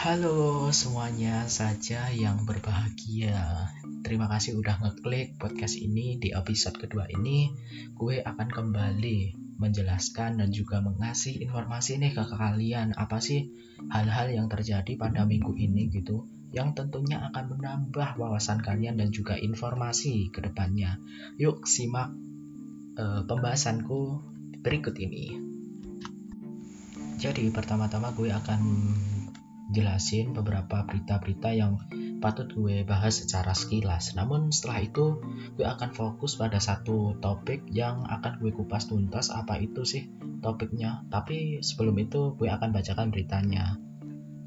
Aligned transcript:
Halo 0.00 0.72
semuanya 0.72 1.44
saja 1.44 2.08
yang 2.08 2.48
berbahagia. 2.48 3.68
Terima 4.00 4.32
kasih 4.32 4.56
udah 4.56 4.80
ngeklik 4.80 5.36
podcast 5.36 5.76
ini 5.76 6.16
di 6.16 6.32
episode 6.32 6.80
kedua 6.80 7.04
ini. 7.12 7.52
Gue 7.92 8.24
akan 8.24 8.48
kembali 8.48 9.36
menjelaskan 9.60 10.40
dan 10.40 10.56
juga 10.56 10.80
mengasih 10.80 11.44
informasi 11.44 12.00
nih 12.00 12.16
ke 12.16 12.24
kalian. 12.32 12.96
Apa 12.96 13.20
sih 13.20 13.52
hal-hal 13.92 14.32
yang 14.32 14.48
terjadi 14.48 14.96
pada 14.96 15.28
minggu 15.28 15.52
ini 15.52 15.92
gitu 15.92 16.24
Yang 16.56 16.80
tentunya 16.80 17.20
akan 17.20 17.60
menambah 17.60 18.16
wawasan 18.16 18.64
kalian 18.64 18.96
dan 18.96 19.12
juga 19.12 19.36
informasi 19.36 20.32
ke 20.32 20.40
depannya. 20.40 20.96
Yuk 21.36 21.68
simak 21.68 22.16
uh, 23.00 23.20
pembahasanku 23.24 24.20
berikut 24.60 25.00
ini 25.00 25.40
Jadi 27.20 27.52
pertama-tama 27.52 28.12
gue 28.16 28.32
akan 28.32 28.60
jelasin 29.76 30.32
beberapa 30.32 30.82
berita-berita 30.88 31.52
yang 31.52 31.78
patut 32.20 32.48
gue 32.52 32.80
bahas 32.84 33.20
secara 33.20 33.52
sekilas. 33.52 34.16
Namun 34.16 34.48
setelah 34.52 34.84
itu 34.84 35.20
gue 35.56 35.66
akan 35.68 35.92
fokus 35.92 36.40
pada 36.40 36.56
satu 36.56 37.20
topik 37.20 37.68
yang 37.68 38.08
akan 38.08 38.40
gue 38.40 38.56
kupas 38.56 38.88
tuntas 38.88 39.28
apa 39.28 39.60
itu 39.60 39.84
sih 39.84 40.08
topiknya. 40.40 41.04
Tapi 41.12 41.60
sebelum 41.60 41.96
itu 42.00 42.36
gue 42.40 42.48
akan 42.48 42.72
bacakan 42.72 43.12
beritanya. 43.12 43.76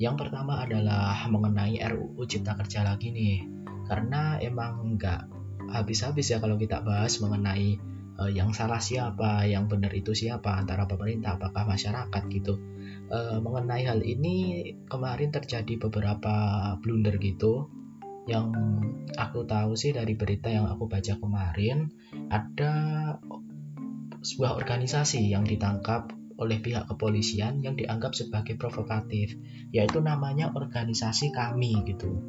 Yang 0.02 0.25
pertama 0.25 0.66
adalah 0.66 1.30
mengenai 1.30 1.77
RUU 1.77 2.25
Cipta 2.25 2.58
Kerja 2.58 2.81
lagi 2.81 3.13
nih. 3.13 3.45
Karena 3.85 4.41
emang 4.41 4.97
nggak 4.97 5.30
habis-habis 5.70 6.33
ya 6.33 6.41
kalau 6.41 6.58
kita 6.58 6.81
bahas 6.81 7.22
mengenai 7.22 7.92
uh, 8.23 8.29
yang 8.31 8.55
salah 8.55 8.79
siapa, 8.79 9.43
yang 9.43 9.67
benar 9.67 9.91
itu 9.91 10.15
siapa 10.15 10.55
antara 10.55 10.87
pemerintah 10.87 11.35
apakah 11.35 11.67
masyarakat 11.67 12.23
gitu. 12.31 12.55
Uh, 13.11 13.43
mengenai 13.43 13.83
hal 13.83 13.99
ini 13.99 14.71
kemarin 14.88 15.30
terjadi 15.30 15.75
beberapa 15.75 16.35
blunder 16.80 17.19
gitu. 17.19 17.67
Yang 18.23 18.55
aku 19.19 19.43
tahu 19.43 19.75
sih 19.75 19.91
dari 19.91 20.15
berita 20.15 20.47
yang 20.47 20.71
aku 20.71 20.88
baca 20.88 21.19
kemarin 21.19 21.91
ada 22.31 22.71
sebuah 24.23 24.55
organisasi 24.55 25.27
yang 25.27 25.43
ditangkap 25.43 26.08
oleh 26.39 26.63
pihak 26.63 26.87
kepolisian 26.87 27.59
yang 27.59 27.75
dianggap 27.75 28.15
sebagai 28.15 28.55
provokatif 28.55 29.35
yaitu 29.75 29.99
namanya 29.99 30.55
organisasi 30.55 31.35
kami 31.35 31.83
gitu. 31.83 32.23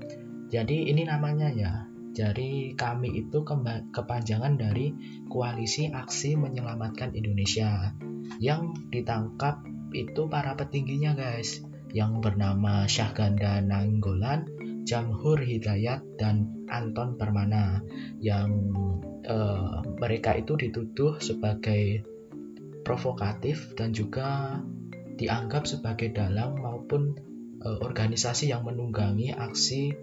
Jadi 0.51 0.91
ini 0.91 1.07
namanya 1.07 1.49
ya 1.55 1.94
jadi 2.15 2.79
kami 2.79 3.27
itu 3.27 3.43
kepanjangan 3.91 4.55
dari 4.55 4.95
Koalisi 5.27 5.91
Aksi 5.91 6.39
Menyelamatkan 6.39 7.11
Indonesia 7.19 7.91
yang 8.39 8.71
ditangkap 8.95 9.67
itu 9.91 10.31
para 10.31 10.55
petingginya 10.55 11.19
guys 11.19 11.67
yang 11.95 12.19
bernama 12.23 12.87
Syahganda 12.87 13.63
Nanggolan, 13.63 14.47
Jamhur 14.87 15.43
Hidayat 15.43 16.19
dan 16.19 16.67
Anton 16.71 17.19
Permana 17.19 17.83
yang 18.19 18.51
uh, 19.27 19.83
mereka 19.99 20.35
itu 20.35 20.59
dituduh 20.59 21.19
sebagai 21.23 22.03
provokatif 22.83 23.75
dan 23.79 23.95
juga 23.95 24.59
dianggap 25.15 25.71
sebagai 25.71 26.11
dalang 26.11 26.59
maupun 26.59 27.15
uh, 27.63 27.79
organisasi 27.83 28.51
yang 28.51 28.67
menunggangi 28.67 29.31
aksi 29.31 29.95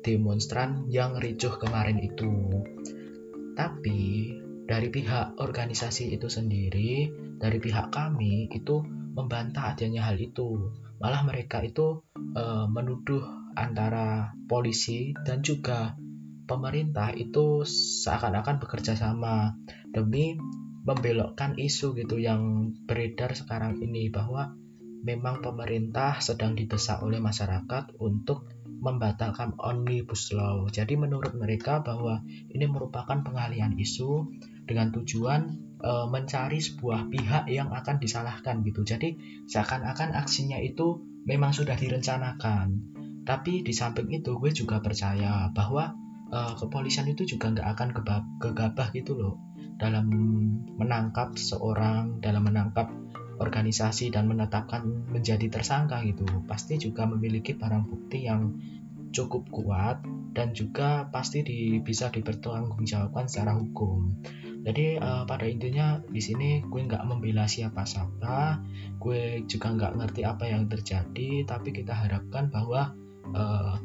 demonstran 0.00 0.88
yang 0.88 1.16
ricuh 1.16 1.56
kemarin 1.60 2.00
itu. 2.00 2.30
Tapi 3.56 4.32
dari 4.64 4.88
pihak 4.88 5.36
organisasi 5.40 6.14
itu 6.14 6.30
sendiri, 6.30 7.10
dari 7.36 7.58
pihak 7.58 7.90
kami 7.90 8.48
itu 8.52 8.80
membantah 9.14 9.74
adanya 9.74 10.08
hal 10.08 10.16
itu. 10.20 10.70
Malah 11.00 11.24
mereka 11.24 11.64
itu 11.64 12.04
e, 12.14 12.44
menuduh 12.70 13.24
antara 13.58 14.30
polisi 14.46 15.16
dan 15.26 15.42
juga 15.42 15.96
pemerintah 16.46 17.14
itu 17.14 17.62
seakan-akan 17.66 18.58
bekerja 18.58 18.98
sama 18.98 19.54
demi 19.90 20.34
membelokkan 20.82 21.54
isu 21.54 21.94
gitu 21.94 22.18
yang 22.18 22.72
beredar 22.88 23.36
sekarang 23.36 23.78
ini 23.78 24.10
bahwa 24.10 24.58
memang 25.06 25.40
pemerintah 25.40 26.18
sedang 26.18 26.58
didesak 26.58 27.00
oleh 27.00 27.22
masyarakat 27.22 27.96
untuk 28.02 28.49
membatalkan 28.80 29.54
omnibus 29.60 30.32
law. 30.32 30.66
Jadi 30.72 30.96
menurut 30.96 31.36
mereka 31.36 31.84
bahwa 31.84 32.24
ini 32.50 32.64
merupakan 32.64 33.20
pengalian 33.20 33.76
isu 33.76 34.32
dengan 34.64 34.88
tujuan 34.90 35.60
e, 35.78 35.92
mencari 36.08 36.58
sebuah 36.58 37.12
pihak 37.12 37.44
yang 37.52 37.70
akan 37.70 38.00
disalahkan 38.00 38.64
gitu. 38.64 38.82
Jadi 38.82 39.20
seakan-akan 39.46 40.16
aksinya 40.16 40.56
itu 40.58 41.04
memang 41.28 41.52
sudah 41.52 41.76
direncanakan. 41.76 42.96
Tapi 43.28 43.60
di 43.60 43.72
samping 43.76 44.08
itu 44.10 44.40
gue 44.40 44.50
juga 44.50 44.80
percaya 44.80 45.52
bahwa 45.52 45.92
e, 46.32 46.38
kepolisian 46.56 47.06
itu 47.12 47.28
juga 47.36 47.52
nggak 47.52 47.68
akan 47.76 47.88
gegabah 48.40 48.88
gitu 48.96 49.12
loh 49.14 49.36
dalam 49.76 50.08
menangkap 50.76 51.36
seorang, 51.36 52.20
dalam 52.20 52.44
menangkap 52.44 52.92
organisasi 53.40 54.12
dan 54.12 54.28
menetapkan 54.28 54.84
menjadi 55.08 55.48
tersangka 55.48 56.04
gitu. 56.04 56.28
Pasti 56.44 56.76
juga 56.76 57.08
memiliki 57.08 57.56
barang 57.56 57.88
bukti 57.88 58.28
yang 58.28 58.54
cukup 59.10 59.50
kuat 59.50 59.98
dan 60.30 60.54
juga 60.54 61.10
pasti 61.10 61.42
di, 61.42 61.82
bisa 61.82 62.08
dipertanggungjawabkan 62.14 63.26
secara 63.26 63.58
hukum 63.58 64.14
jadi 64.60 65.00
uh, 65.00 65.24
pada 65.24 65.48
intinya 65.48 65.98
di 66.04 66.20
sini 66.20 66.60
gue 66.62 66.80
nggak 66.84 67.02
membela 67.08 67.48
siapa-siapa 67.48 68.60
gue 69.00 69.42
juga 69.48 69.72
nggak 69.72 69.92
ngerti 69.96 70.22
apa 70.22 70.44
yang 70.46 70.68
terjadi 70.68 71.48
tapi 71.48 71.68
kita 71.72 71.96
harapkan 71.96 72.52
bahwa 72.52 72.92
uh, 73.32 73.76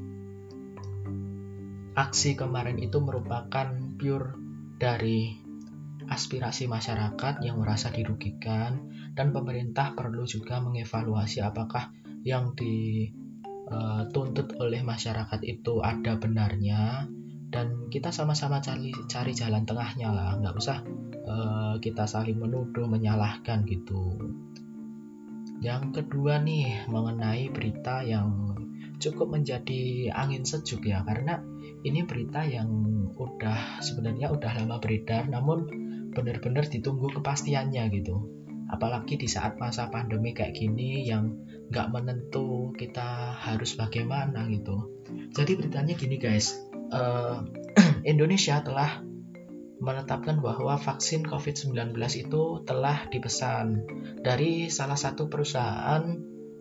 aksi 1.95 2.35
kemarin 2.35 2.75
itu 2.77 2.99
merupakan 2.99 3.71
pure 3.95 4.35
dari 4.75 5.44
aspirasi 6.09 6.69
masyarakat 6.69 7.41
yang 7.41 7.57
merasa 7.61 7.89
dirugikan 7.89 8.91
dan 9.15 9.31
pemerintah 9.31 9.95
perlu 9.95 10.27
juga 10.27 10.59
mengevaluasi 10.59 11.41
apakah 11.41 11.89
yang 12.25 12.57
dituntut 12.57 14.47
eh, 14.55 14.61
oleh 14.61 14.81
masyarakat 14.81 15.39
itu 15.45 15.79
ada 15.81 16.17
benarnya. 16.17 17.07
Dan 17.45 17.87
kita 17.87 18.11
sama-sama 18.11 18.59
cari 18.59 18.91
cari 19.07 19.31
jalan 19.31 19.63
tengahnya 19.63 20.11
lah. 20.11 20.35
Nggak 20.43 20.55
usah 20.59 20.83
uh, 21.23 21.79
kita 21.79 22.03
saling 22.03 22.35
menuduh 22.35 22.83
menyalahkan 22.83 23.63
gitu. 23.63 24.19
Yang 25.63 26.03
kedua 26.03 26.43
nih 26.43 26.83
mengenai 26.91 27.47
berita 27.55 28.03
yang 28.03 28.59
cukup 28.99 29.39
menjadi 29.39 30.11
angin 30.11 30.43
sejuk 30.43 30.83
ya. 30.83 30.99
Karena 31.07 31.39
ini 31.87 32.03
berita 32.03 32.43
yang 32.43 32.67
udah 33.15 33.79
sebenarnya 33.79 34.35
udah 34.35 34.51
lama 34.59 34.75
beredar 34.83 35.31
namun 35.31 35.84
benar-benar 36.15 36.65
ditunggu 36.71 37.11
kepastiannya 37.19 37.91
gitu. 37.91 38.31
Apalagi 38.71 39.19
di 39.19 39.29
saat 39.29 39.61
masa 39.61 39.91
pandemi 39.93 40.33
kayak 40.33 40.57
gini 40.57 41.05
yang 41.05 41.37
nggak 41.69 41.91
menentu 41.91 42.73
kita 42.73 43.35
harus 43.35 43.77
bagaimana 43.77 44.47
gitu. 44.49 44.89
Jadi 45.35 45.51
beritanya 45.59 45.93
gini 45.93 46.17
guys. 46.17 46.55
Uh, 46.89 47.45
Indonesia 48.07 48.63
telah 48.63 49.03
menetapkan 49.75 50.39
bahwa 50.39 50.79
vaksin 50.79 51.27
COVID-19 51.27 51.93
itu 52.15 52.43
telah 52.63 53.05
dipesan 53.11 53.85
dari 54.23 54.71
salah 54.71 54.95
satu 54.95 55.27
perusahaan 55.27 56.03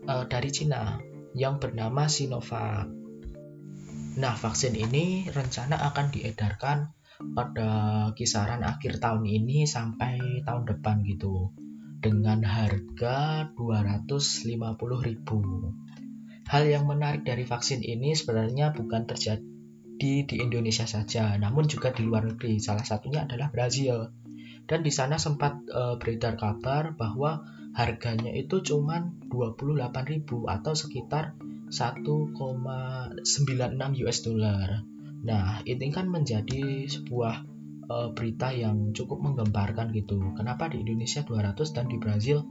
uh, 0.05 0.25
dari 0.27 0.51
Cina 0.51 0.99
yang 1.33 1.63
bernama 1.63 2.11
Sinovac. 2.11 2.91
Nah, 4.15 4.35
vaksin 4.39 4.79
ini 4.79 5.27
rencana 5.27 5.75
akan 5.91 6.07
diedarkan 6.15 6.95
pada 7.23 8.11
kisaran 8.19 8.67
akhir 8.67 8.99
tahun 8.99 9.27
ini 9.27 9.67
sampai 9.67 10.43
tahun 10.43 10.67
depan 10.67 11.07
gitu 11.07 11.55
dengan 12.05 12.45
harga 12.45 13.49
250.000. 13.57 16.45
Hal 16.45 16.69
yang 16.69 16.85
menarik 16.85 17.25
dari 17.25 17.49
vaksin 17.49 17.81
ini 17.81 18.13
sebenarnya 18.13 18.77
bukan 18.77 19.09
terjadi 19.09 20.13
di 20.29 20.37
Indonesia 20.37 20.85
saja, 20.85 21.33
namun 21.41 21.65
juga 21.65 21.97
di 21.97 22.05
luar 22.05 22.29
negeri. 22.29 22.61
Salah 22.61 22.85
satunya 22.85 23.25
adalah 23.25 23.49
Brazil. 23.49 24.13
Dan 24.69 24.85
di 24.85 24.93
sana 24.93 25.17
sempat 25.17 25.65
e, 25.65 25.97
beredar 25.97 26.37
kabar 26.37 26.93
bahwa 26.93 27.41
harganya 27.73 28.37
itu 28.37 28.61
cuma 28.61 29.01
28.000 29.33 30.29
atau 30.29 30.77
sekitar 30.77 31.33
1,96 31.73 33.25
US 34.05 34.19
dollar. 34.21 34.85
Nah, 35.25 35.65
ini 35.65 35.89
kan 35.89 36.07
menjadi 36.13 36.85
sebuah 36.85 37.35
e, 37.89 37.97
berita 38.13 38.53
yang 38.53 38.93
cukup 38.93 39.25
menggemparkan 39.25 39.91
gitu. 39.97 40.21
Kenapa 40.37 40.69
di 40.69 40.85
Indonesia 40.85 41.25
200 41.25 41.77
dan 41.77 41.89
di 41.89 41.97
Brazil 41.97 42.45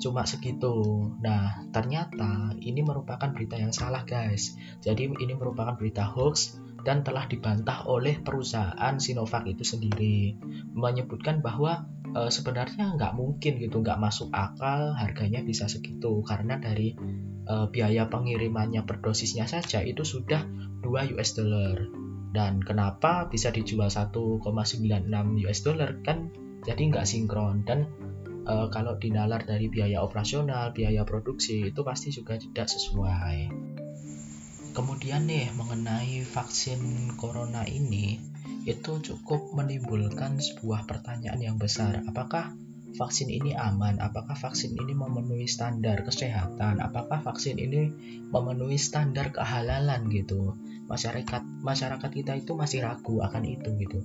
cuma 0.00 0.24
segitu. 0.24 0.72
Nah, 1.20 1.64
ternyata 1.72 2.56
ini 2.60 2.80
merupakan 2.80 3.28
berita 3.32 3.60
yang 3.60 3.72
salah, 3.72 4.04
guys. 4.08 4.56
Jadi 4.80 5.12
ini 5.12 5.32
merupakan 5.36 5.76
berita 5.76 6.08
hoax 6.08 6.56
dan 6.80 7.04
telah 7.04 7.28
dibantah 7.28 7.84
oleh 7.84 8.20
perusahaan 8.24 8.96
Sinovac 8.96 9.44
itu 9.44 9.64
sendiri 9.64 10.36
menyebutkan 10.72 11.44
bahwa 11.44 11.84
uh, 12.16 12.32
sebenarnya 12.32 12.96
nggak 12.96 13.12
mungkin 13.12 13.60
gitu 13.60 13.84
nggak 13.84 14.00
masuk 14.00 14.32
akal 14.32 14.96
harganya 14.96 15.44
bisa 15.44 15.68
segitu 15.68 16.24
karena 16.24 16.56
dari 16.56 16.96
uh, 17.48 17.68
biaya 17.68 18.08
pengirimannya 18.08 18.84
per 18.88 19.04
dosisnya 19.04 19.44
saja 19.44 19.84
itu 19.84 20.02
sudah 20.02 20.40
2 20.80 21.16
US 21.16 21.36
dollar 21.36 21.76
dan 22.30 22.62
kenapa 22.62 23.26
bisa 23.26 23.50
dijual 23.50 23.90
1,96 23.90 24.46
US 25.46 25.60
dollar? 25.66 25.90
Kan 26.06 26.30
jadi 26.62 26.82
nggak 26.90 27.06
sinkron. 27.06 27.66
Dan 27.66 27.90
uh, 28.46 28.70
kalau 28.70 28.94
dinalar 28.96 29.42
dari 29.42 29.66
biaya 29.66 29.98
operasional 30.00 30.70
biaya 30.70 31.02
produksi 31.02 31.74
itu 31.74 31.80
pasti 31.82 32.14
juga 32.14 32.38
tidak 32.38 32.70
sesuai. 32.70 33.50
Kemudian 34.70 35.26
nih 35.26 35.50
mengenai 35.58 36.22
vaksin 36.22 37.12
corona 37.18 37.66
ini 37.66 38.22
itu 38.62 39.02
cukup 39.02 39.50
menimbulkan 39.56 40.38
sebuah 40.38 40.86
pertanyaan 40.86 41.42
yang 41.42 41.56
besar. 41.58 42.06
Apakah 42.06 42.54
vaksin 42.94 43.30
ini 43.30 43.54
aman? 43.54 43.98
Apakah 44.02 44.34
vaksin 44.34 44.74
ini 44.74 44.92
memenuhi 44.94 45.46
standar 45.46 46.02
kesehatan? 46.02 46.82
Apakah 46.82 47.22
vaksin 47.22 47.58
ini 47.58 47.90
memenuhi 48.30 48.78
standar 48.78 49.30
kehalalan 49.30 50.10
gitu? 50.10 50.58
Masyarakat 50.90 51.42
masyarakat 51.62 52.10
kita 52.10 52.32
itu 52.34 52.52
masih 52.58 52.82
ragu 52.82 53.22
akan 53.22 53.42
itu 53.46 53.70
gitu. 53.78 54.00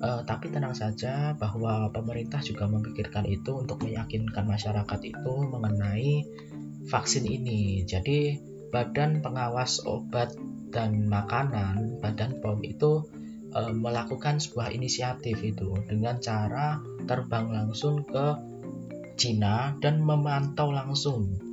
Uh, 0.00 0.24
tapi 0.24 0.48
tenang 0.48 0.72
saja 0.72 1.36
bahwa 1.36 1.92
pemerintah 1.92 2.40
juga 2.40 2.64
memikirkan 2.64 3.28
itu 3.28 3.60
untuk 3.60 3.84
meyakinkan 3.84 4.48
masyarakat 4.48 5.00
itu 5.04 5.34
mengenai 5.44 6.24
vaksin 6.88 7.28
ini. 7.28 7.84
Jadi 7.84 8.40
Badan 8.72 9.20
Pengawas 9.20 9.84
Obat 9.84 10.32
dan 10.70 11.10
Makanan, 11.10 12.00
Badan 12.00 12.38
POM 12.40 12.64
itu 12.64 13.04
e, 13.50 13.60
melakukan 13.74 14.38
sebuah 14.38 14.70
inisiatif 14.72 15.42
itu 15.42 15.74
dengan 15.86 16.18
cara 16.22 16.80
terbang 17.04 17.50
langsung 17.50 18.06
ke 18.06 18.38
Cina 19.20 19.76
dan 19.84 20.00
memantau 20.00 20.72
langsung 20.72 21.50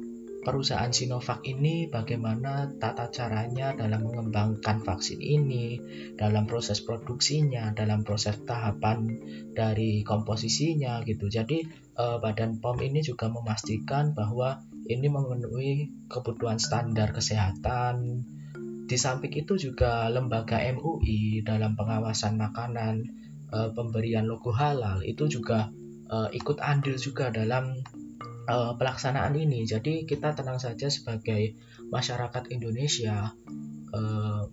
perusahaan 0.48 0.88
Sinovac 0.88 1.44
ini 1.44 1.92
bagaimana 1.92 2.72
tata 2.80 3.12
caranya 3.12 3.76
dalam 3.76 4.08
mengembangkan 4.08 4.80
vaksin 4.80 5.20
ini, 5.20 5.76
dalam 6.16 6.48
proses 6.48 6.80
produksinya, 6.80 7.76
dalam 7.76 8.08
proses 8.08 8.40
tahapan 8.48 9.20
dari 9.52 10.08
komposisinya 10.08 11.04
gitu. 11.04 11.28
Jadi 11.28 11.68
eh, 12.00 12.18
Badan 12.24 12.64
POM 12.64 12.80
ini 12.80 13.04
juga 13.04 13.28
memastikan 13.28 14.16
bahwa 14.16 14.64
ini 14.88 15.12
memenuhi 15.12 15.92
kebutuhan 16.08 16.64
standar 16.64 17.12
kesehatan, 17.12 18.24
di 18.88 18.96
samping 18.96 19.36
itu 19.36 19.60
juga 19.60 20.08
lembaga 20.08 20.64
MUI 20.64 21.44
dalam 21.44 21.76
pengawasan 21.76 22.40
makanan 22.40 23.04
e, 23.52 23.58
pemberian 23.76 24.24
logo 24.24 24.56
halal 24.56 25.04
itu 25.04 25.28
juga 25.28 25.68
e, 26.08 26.32
ikut 26.40 26.64
andil 26.64 26.96
juga 26.96 27.28
dalam 27.28 27.84
e, 28.48 28.56
pelaksanaan 28.80 29.36
ini. 29.36 29.68
Jadi 29.68 30.08
kita 30.08 30.32
tenang 30.32 30.64
saja 30.64 30.88
sebagai 30.88 31.60
masyarakat 31.92 32.48
Indonesia 32.50 33.36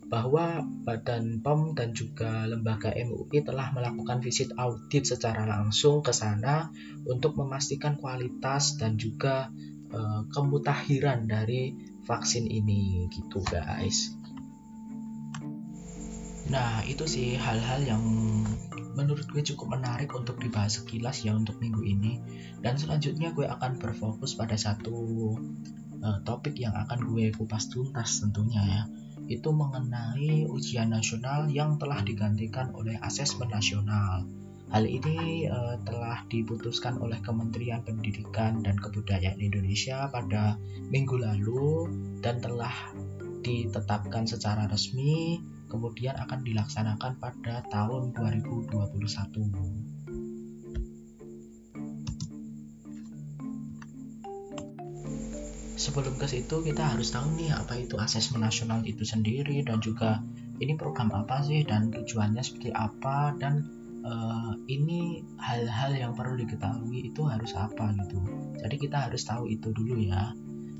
bahwa 0.08 0.62
Badan 0.86 1.42
POM 1.42 1.74
dan 1.74 1.90
juga 1.90 2.46
lembaga 2.46 2.94
MUI 2.94 3.42
telah 3.42 3.74
melakukan 3.74 4.22
visit 4.22 4.54
audit 4.56 5.04
secara 5.04 5.42
langsung 5.42 6.06
ke 6.06 6.14
sana 6.14 6.70
untuk 7.02 7.34
memastikan 7.34 7.98
kualitas 7.98 8.78
dan 8.78 8.94
juga 8.94 9.50
kemutahiran 10.30 11.26
dari 11.26 11.74
vaksin 12.06 12.46
ini 12.46 13.10
gitu 13.10 13.42
guys. 13.42 14.14
Nah, 16.52 16.84
itu 16.84 17.08
sih 17.08 17.40
hal-hal 17.40 17.88
yang 17.88 18.04
menurut 18.94 19.26
gue 19.32 19.42
cukup 19.42 19.80
menarik 19.80 20.12
untuk 20.12 20.38
dibahas 20.38 20.80
sekilas 20.80 21.24
ya 21.24 21.32
untuk 21.32 21.56
minggu 21.56 21.80
ini. 21.80 22.20
Dan 22.60 22.76
selanjutnya 22.76 23.32
gue 23.32 23.48
akan 23.48 23.80
berfokus 23.80 24.36
pada 24.36 24.54
satu 24.54 24.96
uh, 26.04 26.18
topik 26.22 26.60
yang 26.60 26.76
akan 26.76 27.08
gue 27.08 27.32
kupas 27.32 27.72
tuntas 27.72 28.20
tentunya 28.20 28.60
ya. 28.60 28.82
Itu 29.24 29.56
mengenai 29.56 30.44
ujian 30.44 30.92
nasional 30.92 31.48
yang 31.48 31.80
telah 31.80 32.04
digantikan 32.04 32.76
oleh 32.76 33.00
asesmen 33.00 33.48
nasional. 33.48 34.28
Hal 34.68 34.84
ini 34.84 35.48
uh, 35.48 35.80
telah 35.86 36.28
diputuskan 36.28 37.00
oleh 37.00 37.20
Kementerian 37.24 37.80
Pendidikan 37.84 38.60
dan 38.60 38.76
Kebudayaan 38.76 39.40
Indonesia 39.40 40.12
pada 40.12 40.60
minggu 40.92 41.20
lalu 41.20 41.88
dan 42.20 42.40
telah 42.40 42.72
ditetapkan 43.44 44.24
secara 44.24 44.64
resmi 44.66 45.36
kemudian 45.74 46.14
akan 46.14 46.46
dilaksanakan 46.46 47.18
pada 47.18 47.66
tahun 47.66 48.14
2021. 48.14 49.90
Sebelum 55.74 56.14
ke 56.16 56.30
situ 56.30 56.62
kita 56.62 56.94
harus 56.94 57.10
tahu 57.10 57.34
nih 57.34 57.50
apa 57.50 57.74
itu 57.74 57.98
asesmen 57.98 58.46
nasional 58.46 58.86
itu 58.86 59.02
sendiri 59.02 59.66
dan 59.66 59.82
juga 59.82 60.22
ini 60.62 60.78
program 60.78 61.10
apa 61.10 61.42
sih 61.42 61.66
dan 61.66 61.90
tujuannya 61.90 62.40
seperti 62.40 62.70
apa 62.70 63.34
dan 63.36 63.66
uh, 64.06 64.54
ini 64.70 65.26
hal-hal 65.42 65.92
yang 65.98 66.14
perlu 66.14 66.38
diketahui 66.38 67.10
itu 67.10 67.26
harus 67.26 67.52
apa 67.58 67.90
gitu. 68.00 68.22
Jadi 68.62 68.76
kita 68.78 69.10
harus 69.10 69.26
tahu 69.26 69.50
itu 69.50 69.74
dulu 69.74 69.98
ya. 69.98 70.30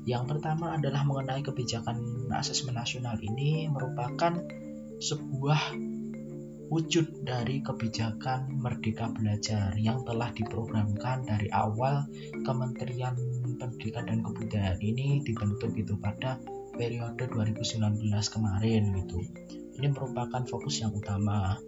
Yang 0.07 0.37
pertama 0.37 0.79
adalah 0.79 1.03
mengenai 1.03 1.43
kebijakan 1.43 2.31
asesmen 2.31 2.79
nasional 2.79 3.19
ini 3.21 3.67
merupakan 3.67 4.41
sebuah 4.99 5.75
wujud 6.69 7.21
dari 7.21 7.61
kebijakan 7.61 8.57
Merdeka 8.57 9.13
Belajar 9.13 9.77
yang 9.77 10.01
telah 10.01 10.33
diprogramkan 10.33 11.23
dari 11.29 11.47
awal 11.53 12.09
Kementerian 12.41 13.13
Pendidikan 13.61 14.09
dan 14.09 14.25
Kebudayaan 14.25 14.81
ini 14.81 15.21
dibentuk 15.21 15.71
itu 15.77 15.93
pada 16.01 16.41
periode 16.75 17.29
2019 17.31 18.11
kemarin 18.11 18.83
gitu. 18.97 19.19
Ini 19.75 19.87
merupakan 19.91 20.43
fokus 20.47 20.83
yang 20.83 20.91
utama. 20.95 21.59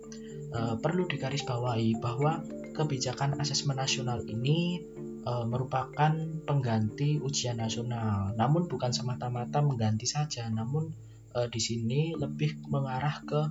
E, 0.52 0.60
perlu 0.80 1.08
digarisbawahi 1.08 2.00
bahwa 2.00 2.44
kebijakan 2.76 3.40
asesmen 3.40 3.80
nasional 3.80 4.24
ini 4.28 4.84
e, 5.24 5.32
merupakan 5.48 6.12
pengganti 6.44 7.20
ujian 7.22 7.60
nasional. 7.60 8.36
Namun 8.36 8.68
bukan 8.68 8.92
semata-mata 8.92 9.64
mengganti 9.64 10.08
saja, 10.08 10.48
namun 10.52 10.92
e, 11.34 11.40
di 11.52 11.62
sini 11.62 12.02
lebih 12.16 12.62
mengarah 12.68 13.18
ke 13.24 13.42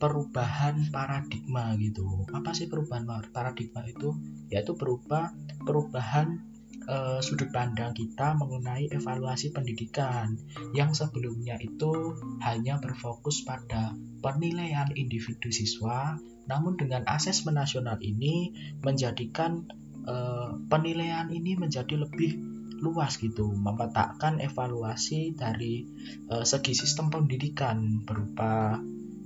perubahan 0.00 0.88
paradigma 0.88 1.76
gitu. 1.76 2.24
Apa 2.32 2.56
sih 2.56 2.72
perubahan 2.72 3.04
paradigma 3.34 3.84
itu? 3.84 4.16
Yaitu 4.48 4.72
berupa 4.74 5.30
perubahan 5.62 6.40
e, 6.88 6.96
sudut 7.20 7.52
pandang 7.52 7.92
kita 7.92 8.34
mengenai 8.40 8.88
evaluasi 8.88 9.52
pendidikan 9.52 10.40
yang 10.72 10.96
sebelumnya 10.96 11.60
itu 11.60 12.16
hanya 12.40 12.80
berfokus 12.80 13.44
pada 13.44 13.92
penilaian 14.24 14.88
individu 14.96 15.52
siswa, 15.52 16.16
namun 16.48 16.80
dengan 16.80 17.04
asesmen 17.06 17.56
nasional 17.56 18.00
ini 18.00 18.52
menjadikan 18.80 19.68
Eh, 20.00 20.50
penilaian 20.72 21.28
ini 21.28 21.60
menjadi 21.60 21.92
lebih 21.92 22.49
luas 22.80 23.20
gitu, 23.20 23.52
memetakan 23.52 24.40
evaluasi 24.40 25.36
dari 25.36 25.84
uh, 26.32 26.42
segi 26.42 26.72
sistem 26.72 27.12
pendidikan 27.12 28.02
berupa 28.02 28.80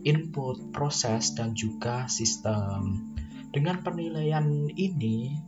input, 0.05 0.71
proses, 0.75 1.33
dan 1.33 1.57
juga 1.57 2.11
sistem. 2.11 3.15
Dengan 3.55 3.81
penilaian 3.81 4.69
ini 4.75 5.39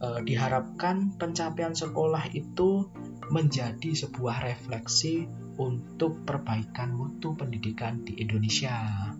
uh, 0.00 0.22
diharapkan 0.22 1.18
pencapaian 1.18 1.74
sekolah 1.74 2.30
itu 2.32 2.88
menjadi 3.28 3.92
sebuah 4.06 4.46
refleksi 4.46 5.26
untuk 5.58 6.22
perbaikan 6.22 6.94
mutu 6.94 7.34
pendidikan 7.34 8.06
di 8.06 8.16
Indonesia. 8.22 9.10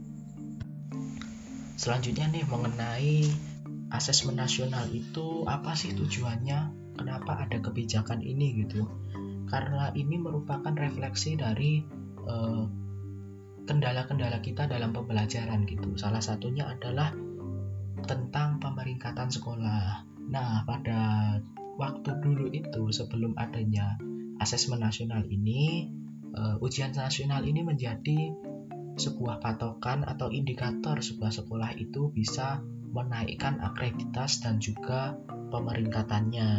Selanjutnya 1.77 2.31
nih 2.33 2.45
mengenai 2.49 3.29
asesmen 3.93 4.41
nasional 4.41 4.89
itu 4.93 5.45
apa 5.45 5.77
sih 5.77 5.93
tujuannya 5.93 6.86
kenapa 6.97 7.45
ada 7.45 7.61
kebijakan 7.61 8.25
ini 8.25 8.67
gitu. 8.67 8.89
Karena 9.47 9.95
ini 9.95 10.19
merupakan 10.19 10.75
refleksi 10.75 11.39
dari 11.39 11.85
eh, 12.27 12.65
kendala-kendala 13.67 14.41
kita 14.41 14.71
dalam 14.71 14.95
pembelajaran 14.95 15.67
gitu. 15.69 15.95
Salah 15.95 16.23
satunya 16.23 16.67
adalah 16.67 17.13
tentang 18.07 18.63
pemeringkatan 18.63 19.29
sekolah. 19.29 20.07
Nah 20.31 20.63
pada 20.65 21.01
waktu 21.77 22.11
dulu 22.23 22.49
itu 22.55 22.83
sebelum 22.95 23.35
adanya 23.37 23.99
asesmen 24.41 24.81
nasional 24.81 25.27
ini 25.27 25.91
uh, 26.37 26.57
ujian 26.63 26.95
nasional 26.95 27.43
ini 27.45 27.67
menjadi 27.67 28.33
sebuah 28.97 29.45
patokan 29.45 30.09
atau 30.09 30.33
indikator 30.33 30.97
sebuah 31.05 31.29
sekolah 31.29 31.77
itu 31.77 32.09
bisa 32.17 32.65
menaikkan 32.97 33.61
akreditas 33.61 34.41
dan 34.41 34.57
juga 34.57 35.21
pemeringkatannya. 35.49 36.51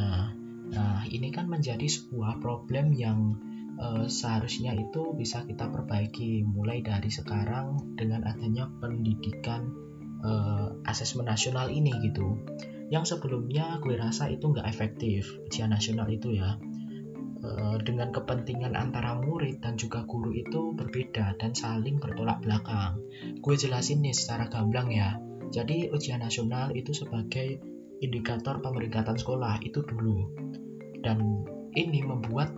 Nah, 0.67 0.99
ini 1.07 1.31
kan 1.31 1.47
menjadi 1.47 1.87
sebuah 1.87 2.43
problem 2.43 2.91
yang 2.91 3.39
uh, 3.79 4.05
seharusnya 4.09 4.73
itu 4.75 5.15
bisa 5.15 5.45
kita 5.45 5.69
perbaiki 5.69 6.43
mulai 6.43 6.81
dari 6.83 7.07
sekarang 7.07 7.95
dengan 7.95 8.25
adanya 8.25 8.67
pendidikan 8.81 9.71
uh, 10.25 10.73
asesmen 10.89 11.29
nasional 11.29 11.69
ini 11.69 11.93
gitu. 12.03 12.37
yang 12.87 13.03
sebelumnya 13.03 13.83
gue 13.83 13.99
rasa 13.99 14.31
itu 14.31 14.47
nggak 14.47 14.63
efektif 14.63 15.27
ujian 15.43 15.75
nasional 15.75 16.07
itu 16.07 16.39
ya 16.39 16.55
e, 17.43 17.49
dengan 17.83 18.15
kepentingan 18.15 18.79
antara 18.79 19.19
murid 19.19 19.59
dan 19.59 19.75
juga 19.75 20.07
guru 20.07 20.31
itu 20.31 20.71
berbeda 20.71 21.35
dan 21.35 21.51
saling 21.51 21.99
bertolak 21.99 22.39
belakang 22.39 23.03
gue 23.43 23.55
jelasin 23.59 23.99
nih 23.99 24.15
secara 24.15 24.47
gamblang 24.47 24.87
ya 24.87 25.19
jadi 25.51 25.91
ujian 25.91 26.23
nasional 26.23 26.71
itu 26.79 26.95
sebagai 26.95 27.59
indikator 28.03 28.61
pemeringkatan 28.61 29.17
sekolah 29.17 29.61
itu 29.65 29.81
dulu 29.81 30.27
dan 31.01 31.45
ini 31.77 32.01
membuat 32.01 32.53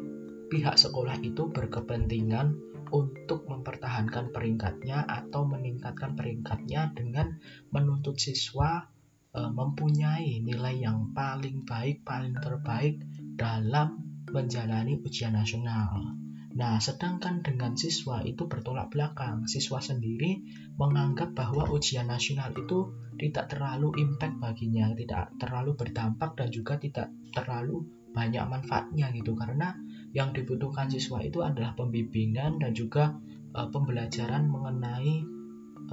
pihak 0.50 0.76
sekolah 0.76 1.22
itu 1.22 1.48
berkepentingan 1.54 2.58
untuk 2.90 3.46
mempertahankan 3.46 4.34
peringkatnya 4.34 5.06
atau 5.06 5.46
meningkatkan 5.46 6.18
peringkatnya 6.18 6.90
dengan 6.98 7.38
menuntut 7.70 8.18
siswa 8.18 8.90
e, 9.30 9.40
mempunyai 9.46 10.42
nilai 10.42 10.82
yang 10.82 11.14
paling 11.14 11.62
baik, 11.70 12.02
paling 12.02 12.34
terbaik 12.42 12.98
dalam 13.38 14.02
menjalani 14.34 14.98
ujian 15.06 15.38
nasional. 15.38 16.18
Nah, 16.60 16.76
sedangkan 16.76 17.40
dengan 17.40 17.80
siswa 17.80 18.20
itu 18.20 18.44
bertolak 18.52 18.92
belakang. 18.92 19.48
Siswa 19.48 19.80
sendiri 19.80 20.44
menganggap 20.76 21.32
bahwa 21.32 21.64
ujian 21.72 22.12
nasional 22.12 22.52
itu 22.52 22.92
tidak 23.16 23.48
terlalu 23.56 23.96
impact 23.96 24.44
baginya, 24.44 24.92
tidak 24.92 25.32
terlalu 25.40 25.80
berdampak 25.80 26.36
dan 26.36 26.52
juga 26.52 26.76
tidak 26.76 27.08
terlalu 27.32 27.88
banyak 28.12 28.44
manfaatnya 28.44 29.14
gitu 29.14 29.38
karena 29.38 29.78
yang 30.18 30.34
dibutuhkan 30.34 30.90
siswa 30.90 31.22
itu 31.22 31.46
adalah 31.46 31.78
pembimbingan 31.78 32.58
dan 32.58 32.74
juga 32.74 33.14
uh, 33.54 33.70
pembelajaran 33.70 34.50
mengenai 34.50 35.24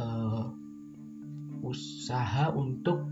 uh, 0.00 0.48
usaha 1.60 2.50
untuk 2.56 3.04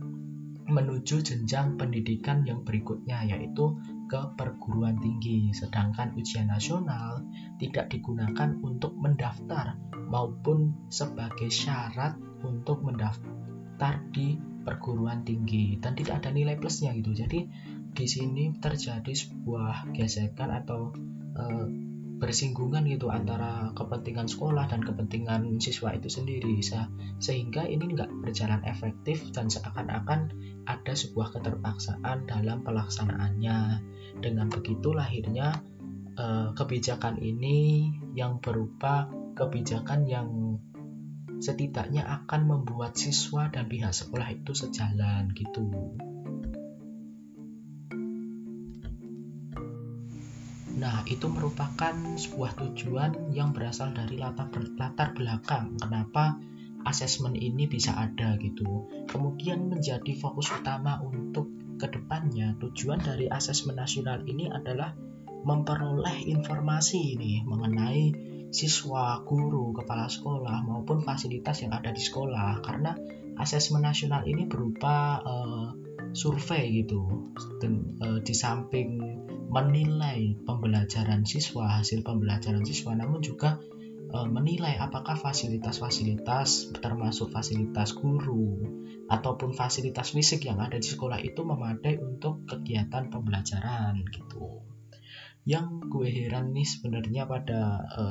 menuju 0.65 1.21
jenjang 1.21 1.77
pendidikan 1.77 2.49
yang 2.49 2.65
berikutnya 2.65 3.29
yaitu 3.29 3.77
ke 4.05 4.21
perguruan 4.37 5.01
tinggi 5.01 5.51
sedangkan 5.55 6.13
ujian 6.15 6.51
nasional 6.51 7.25
tidak 7.57 7.91
digunakan 7.91 8.57
untuk 8.61 8.95
mendaftar 8.97 9.79
maupun 10.09 10.77
sebagai 10.93 11.49
syarat 11.49 12.15
untuk 12.45 12.85
mendaftar 12.85 13.99
di 14.13 14.37
perguruan 14.65 15.23
tinggi. 15.23 15.77
Dan 15.79 15.97
tidak 15.97 16.25
ada 16.25 16.31
nilai 16.33 16.57
plusnya 16.57 16.97
gitu. 16.97 17.13
Jadi 17.13 17.47
di 17.95 18.07
sini 18.09 18.55
terjadi 18.59 19.13
sebuah 19.13 19.95
gesekan 19.95 20.51
atau 20.51 20.91
e, 21.37 21.45
bersinggungan 22.15 22.89
gitu 22.89 23.13
antara 23.13 23.75
kepentingan 23.77 24.31
sekolah 24.31 24.71
dan 24.71 24.81
kepentingan 24.81 25.61
siswa 25.61 25.93
itu 25.93 26.09
sendiri. 26.09 26.63
Sehingga 27.21 27.69
ini 27.69 27.93
nggak 27.93 28.25
berjalan 28.25 28.65
efektif 28.65 29.21
dan 29.37 29.53
seakan-akan 29.53 30.33
ada 30.65 30.93
sebuah 30.97 31.37
keterpaksaan 31.37 32.25
dalam 32.25 32.65
pelaksanaannya 32.65 33.59
dengan 34.19 34.51
begitu 34.51 34.95
lahirnya 34.95 35.63
e, 36.15 36.55
kebijakan 36.55 37.19
ini 37.19 37.91
yang 38.15 38.39
berupa 38.39 39.11
kebijakan 39.35 40.07
yang 40.07 40.29
setidaknya 41.43 42.07
akan 42.07 42.47
membuat 42.47 42.95
siswa 42.95 43.51
dan 43.51 43.67
pihak 43.67 43.91
sekolah 43.91 44.31
itu 44.33 44.55
sejalan 44.55 45.35
gitu. 45.35 45.67
Nah, 50.75 51.07
itu 51.07 51.31
merupakan 51.31 51.95
sebuah 52.19 52.59
tujuan 52.59 53.31
yang 53.31 53.55
berasal 53.55 53.95
dari 53.95 54.19
latar, 54.19 54.51
latar 54.75 55.15
belakang 55.15 55.79
kenapa 55.79 56.37
asesmen 56.85 57.39
ini 57.39 57.65
bisa 57.65 57.97
ada 57.97 58.37
gitu. 58.37 58.91
Kemudian 59.09 59.73
menjadi 59.73 60.13
fokus 60.19 60.53
utama 60.53 61.01
untuk 61.01 61.49
ke 61.77 61.87
depannya 61.91 62.55
tujuan 62.63 63.03
dari 63.03 63.27
asesmen 63.29 63.77
nasional 63.79 64.23
ini 64.25 64.51
adalah 64.51 64.95
memperoleh 65.45 66.25
informasi 66.25 67.19
ini 67.19 67.45
mengenai 67.45 68.05
siswa, 68.55 69.21
guru, 69.27 69.75
kepala 69.75 70.09
sekolah 70.09 70.63
maupun 70.65 71.03
fasilitas 71.03 71.67
yang 71.67 71.75
ada 71.75 71.91
di 71.91 72.01
sekolah. 72.01 72.63
Karena 72.65 72.95
asesmen 73.37 73.83
nasional 73.83 74.23
ini 74.25 74.47
berupa 74.47 75.21
uh, 75.21 75.69
survei 76.15 76.83
gitu 76.83 77.35
dan 77.59 77.99
uh, 78.01 78.19
di 78.23 78.33
samping 78.33 79.03
menilai 79.51 80.39
pembelajaran 80.47 81.27
siswa, 81.27 81.83
hasil 81.83 82.07
pembelajaran 82.07 82.63
siswa, 82.63 82.95
namun 82.95 83.21
juga 83.21 83.59
menilai 84.13 84.79
apakah 84.79 85.17
fasilitas-fasilitas 85.19 86.75
termasuk 86.79 87.33
fasilitas 87.35 87.97
guru 87.97 88.63
ataupun 89.11 89.53
fasilitas 89.53 90.15
fisik 90.15 90.49
yang 90.49 90.61
ada 90.63 90.81
di 90.81 90.87
sekolah 90.87 91.21
itu 91.21 91.45
memadai 91.45 92.01
untuk 92.01 92.47
kegiatan 92.49 93.11
pembelajaran 93.13 94.01
gitu. 94.09 94.65
Yang 95.45 95.67
gue 95.93 96.09
heran 96.09 96.57
nih 96.57 96.65
sebenarnya 96.65 97.29
pada 97.29 97.85
e, 97.85 98.05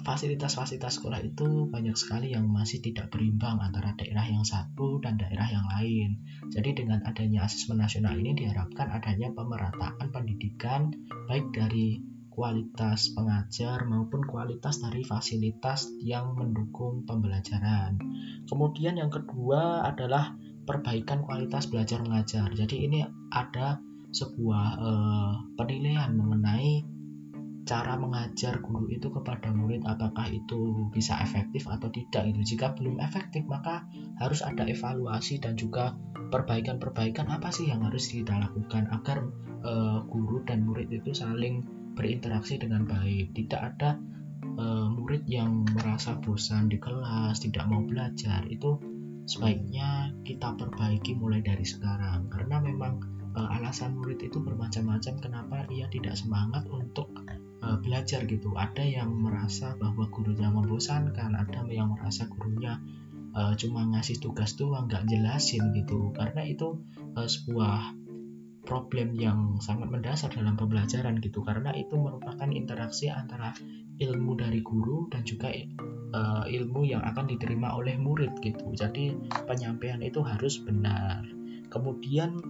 fasilitas-fasilitas 0.00 0.96
sekolah 0.96 1.20
itu 1.20 1.68
banyak 1.68 1.92
sekali 1.92 2.32
yang 2.32 2.48
masih 2.48 2.80
tidak 2.80 3.12
berimbang 3.12 3.60
antara 3.60 3.92
daerah 4.00 4.24
yang 4.24 4.46
satu 4.46 4.96
dan 5.04 5.20
daerah 5.20 5.44
yang 5.44 5.68
lain. 5.68 6.24
Jadi 6.48 6.72
dengan 6.72 7.04
adanya 7.04 7.44
asesmen 7.44 7.84
nasional 7.84 8.16
ini 8.16 8.32
diharapkan 8.32 8.88
adanya 8.88 9.28
pemerataan 9.36 10.08
pendidikan 10.08 10.88
baik 11.28 11.52
dari 11.52 12.15
kualitas 12.36 13.16
pengajar 13.16 13.88
maupun 13.88 14.28
kualitas 14.28 14.84
dari 14.84 15.00
fasilitas 15.00 15.88
yang 16.04 16.36
mendukung 16.36 17.08
pembelajaran. 17.08 17.96
Kemudian 18.44 19.00
yang 19.00 19.08
kedua 19.08 19.88
adalah 19.88 20.36
perbaikan 20.68 21.24
kualitas 21.24 21.72
belajar 21.72 22.04
mengajar. 22.04 22.52
Jadi 22.52 22.76
ini 22.84 23.00
ada 23.32 23.80
sebuah 24.12 24.66
uh, 24.76 25.34
penilaian 25.56 26.12
mengenai 26.12 26.84
cara 27.66 27.98
mengajar 27.98 28.62
guru 28.62 28.86
itu 28.94 29.10
kepada 29.10 29.50
murid 29.50 29.82
apakah 29.90 30.30
itu 30.30 30.86
bisa 30.94 31.18
efektif 31.18 31.66
atau 31.66 31.90
tidak 31.90 32.30
itu 32.30 32.54
jika 32.54 32.70
belum 32.78 33.02
efektif 33.02 33.42
maka 33.50 33.82
harus 34.22 34.38
ada 34.46 34.62
evaluasi 34.70 35.42
dan 35.42 35.58
juga 35.58 35.98
perbaikan-perbaikan 36.30 37.26
apa 37.26 37.50
sih 37.50 37.66
yang 37.66 37.82
harus 37.82 38.06
kita 38.06 38.38
lakukan 38.38 38.86
agar 38.94 39.26
uh, 39.66 39.98
guru 40.06 40.46
dan 40.46 40.62
murid 40.62 40.94
itu 40.94 41.10
saling 41.10 41.66
berinteraksi 41.96 42.60
dengan 42.60 42.84
baik. 42.84 43.32
Tidak 43.32 43.60
ada 43.60 43.96
uh, 44.60 44.86
murid 44.92 45.24
yang 45.26 45.64
merasa 45.72 46.14
bosan 46.20 46.68
di 46.68 46.76
kelas 46.76 47.40
tidak 47.40 47.64
mau 47.66 47.80
belajar. 47.82 48.44
Itu 48.46 48.78
sebaiknya 49.26 50.14
kita 50.22 50.54
perbaiki 50.54 51.16
mulai 51.16 51.40
dari 51.42 51.64
sekarang. 51.64 52.28
Karena 52.28 52.60
memang 52.60 53.00
uh, 53.34 53.56
alasan 53.56 53.96
murid 53.96 54.20
itu 54.22 54.38
bermacam-macam 54.38 55.14
kenapa 55.18 55.56
ia 55.72 55.88
tidak 55.88 56.14
semangat 56.14 56.68
untuk 56.68 57.10
uh, 57.64 57.76
belajar 57.80 58.24
gitu. 58.28 58.52
Ada 58.54 58.84
yang 58.84 59.10
merasa 59.16 59.74
bahwa 59.76 60.06
gurunya 60.12 60.52
membosankan 60.52 61.32
ada 61.32 61.60
yang 61.72 61.96
merasa 61.96 62.28
gurunya 62.28 62.78
uh, 63.36 63.52
cuma 63.56 63.84
ngasih 63.92 64.20
tugas 64.20 64.54
doang 64.54 64.88
nggak 64.88 65.08
jelasin 65.08 65.72
gitu. 65.76 66.12
Karena 66.16 66.44
itu 66.44 66.80
uh, 67.16 67.28
sebuah 67.28 68.05
problem 68.66 69.14
yang 69.14 69.62
sangat 69.62 69.88
mendasar 69.88 70.28
dalam 70.34 70.58
pembelajaran 70.58 71.22
gitu. 71.22 71.40
Karena 71.46 71.70
itu 71.72 71.94
merupakan 71.94 72.50
interaksi 72.50 73.08
antara 73.08 73.54
ilmu 73.96 74.36
dari 74.36 74.60
guru 74.60 75.08
dan 75.08 75.24
juga 75.24 75.48
uh, 76.12 76.44
ilmu 76.44 76.84
yang 76.84 77.00
akan 77.06 77.30
diterima 77.30 77.72
oleh 77.78 77.96
murid 77.96 78.36
gitu. 78.42 78.74
Jadi 78.74 79.16
penyampaian 79.46 80.02
itu 80.02 80.20
harus 80.20 80.60
benar. 80.60 81.24
Kemudian 81.70 82.42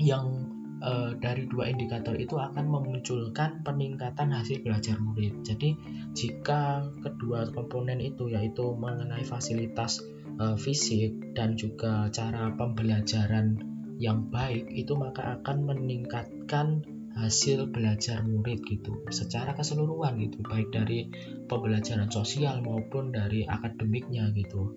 yang 0.00 0.50
uh, 0.82 1.14
dari 1.14 1.46
dua 1.46 1.70
indikator 1.70 2.18
itu 2.18 2.34
akan 2.36 2.66
memunculkan 2.66 3.62
peningkatan 3.62 4.34
hasil 4.34 4.64
belajar 4.66 4.98
murid. 4.98 5.46
Jadi 5.46 5.78
jika 6.12 6.82
kedua 7.00 7.46
komponen 7.54 8.02
itu 8.02 8.32
yaitu 8.32 8.74
mengenai 8.74 9.22
fasilitas 9.22 10.02
uh, 10.42 10.58
fisik 10.58 11.36
dan 11.38 11.54
juga 11.54 12.10
cara 12.10 12.50
pembelajaran 12.58 13.71
yang 14.02 14.26
baik 14.34 14.66
itu 14.74 14.98
maka 14.98 15.38
akan 15.38 15.62
meningkatkan 15.62 16.82
hasil 17.14 17.70
belajar 17.70 18.26
murid 18.26 18.66
gitu. 18.66 18.98
Secara 19.14 19.54
keseluruhan 19.54 20.18
gitu 20.18 20.42
baik 20.42 20.74
dari 20.74 21.06
pembelajaran 21.46 22.10
sosial 22.10 22.58
maupun 22.66 23.14
dari 23.14 23.46
akademiknya 23.46 24.34
gitu. 24.34 24.74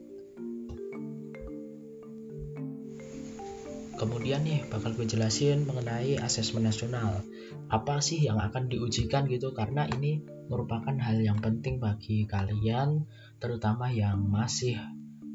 Kemudian 3.96 4.44
nih 4.44 4.67
bakal 4.70 4.91
gue 4.94 5.08
jelasin 5.08 5.65
mengenai 5.65 6.20
asesmen 6.22 6.67
nasional. 6.67 7.24
Apa 7.72 8.03
sih 8.03 8.27
yang 8.27 8.38
akan 8.38 8.70
diujikan 8.70 9.25
gitu? 9.25 9.55
Karena 9.55 9.88
ini 9.89 10.20
merupakan 10.51 10.94
hal 11.01 11.17
yang 11.24 11.41
penting 11.41 11.82
bagi 11.82 12.29
kalian 12.29 13.10
terutama 13.41 13.89
yang 13.89 14.22
masih 14.27 14.77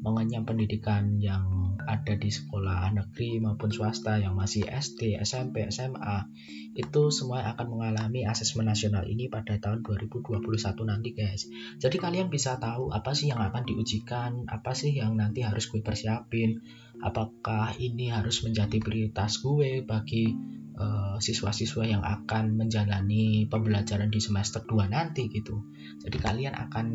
mengenyam 0.05 0.45
pendidikan 0.45 1.17
yang 1.17 1.70
ada 1.87 2.13
di 2.17 2.29
sekolah 2.29 2.93
negeri 2.93 3.41
maupun 3.41 3.69
swasta 3.71 4.17
yang 4.21 4.37
masih 4.37 4.65
SD, 4.67 5.17
SMP, 5.21 5.67
SMA 5.69 6.27
itu 6.71 7.11
semua 7.11 7.43
akan 7.51 7.67
mengalami 7.67 8.23
asesmen 8.23 8.67
nasional 8.67 9.03
ini 9.03 9.27
pada 9.27 9.59
tahun 9.59 9.83
2021 9.83 10.39
nanti 10.87 11.09
guys. 11.11 11.51
Jadi 11.77 11.97
kalian 11.99 12.31
bisa 12.31 12.55
tahu 12.57 12.95
apa 12.95 13.11
sih 13.11 13.29
yang 13.29 13.43
akan 13.43 13.67
diujikan, 13.67 14.47
apa 14.47 14.71
sih 14.71 14.95
yang 14.95 15.19
nanti 15.19 15.43
harus 15.43 15.67
gue 15.67 15.83
persiapin, 15.83 16.63
apakah 17.03 17.75
ini 17.75 18.07
harus 18.13 18.45
menjadi 18.47 18.79
prioritas 18.79 19.43
gue 19.43 19.83
bagi 19.83 20.31
uh, 20.79 21.17
siswa-siswa 21.19 21.83
yang 21.83 22.03
akan 22.05 22.55
menjalani 22.55 23.45
pembelajaran 23.51 24.07
di 24.07 24.23
semester 24.23 24.63
2 24.63 24.87
nanti 24.87 25.27
gitu. 25.27 25.67
Jadi 25.99 26.17
kalian 26.17 26.55
akan 26.55 26.85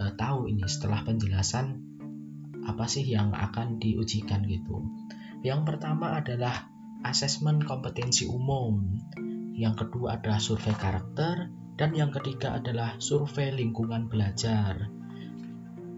uh, 0.00 0.12
tahu 0.16 0.48
ini 0.48 0.64
setelah 0.64 1.04
penjelasan 1.04 1.91
apa 2.66 2.86
sih 2.86 3.02
yang 3.02 3.34
akan 3.34 3.82
diujikan 3.82 4.46
gitu. 4.46 4.86
Yang 5.42 5.74
pertama 5.74 6.14
adalah 6.14 6.70
asesmen 7.02 7.62
kompetensi 7.66 8.30
umum. 8.30 8.98
Yang 9.52 9.86
kedua 9.86 10.18
adalah 10.18 10.38
survei 10.38 10.74
karakter 10.74 11.50
dan 11.76 11.90
yang 11.98 12.14
ketiga 12.14 12.56
adalah 12.56 12.96
survei 13.02 13.50
lingkungan 13.50 14.06
belajar. 14.06 14.86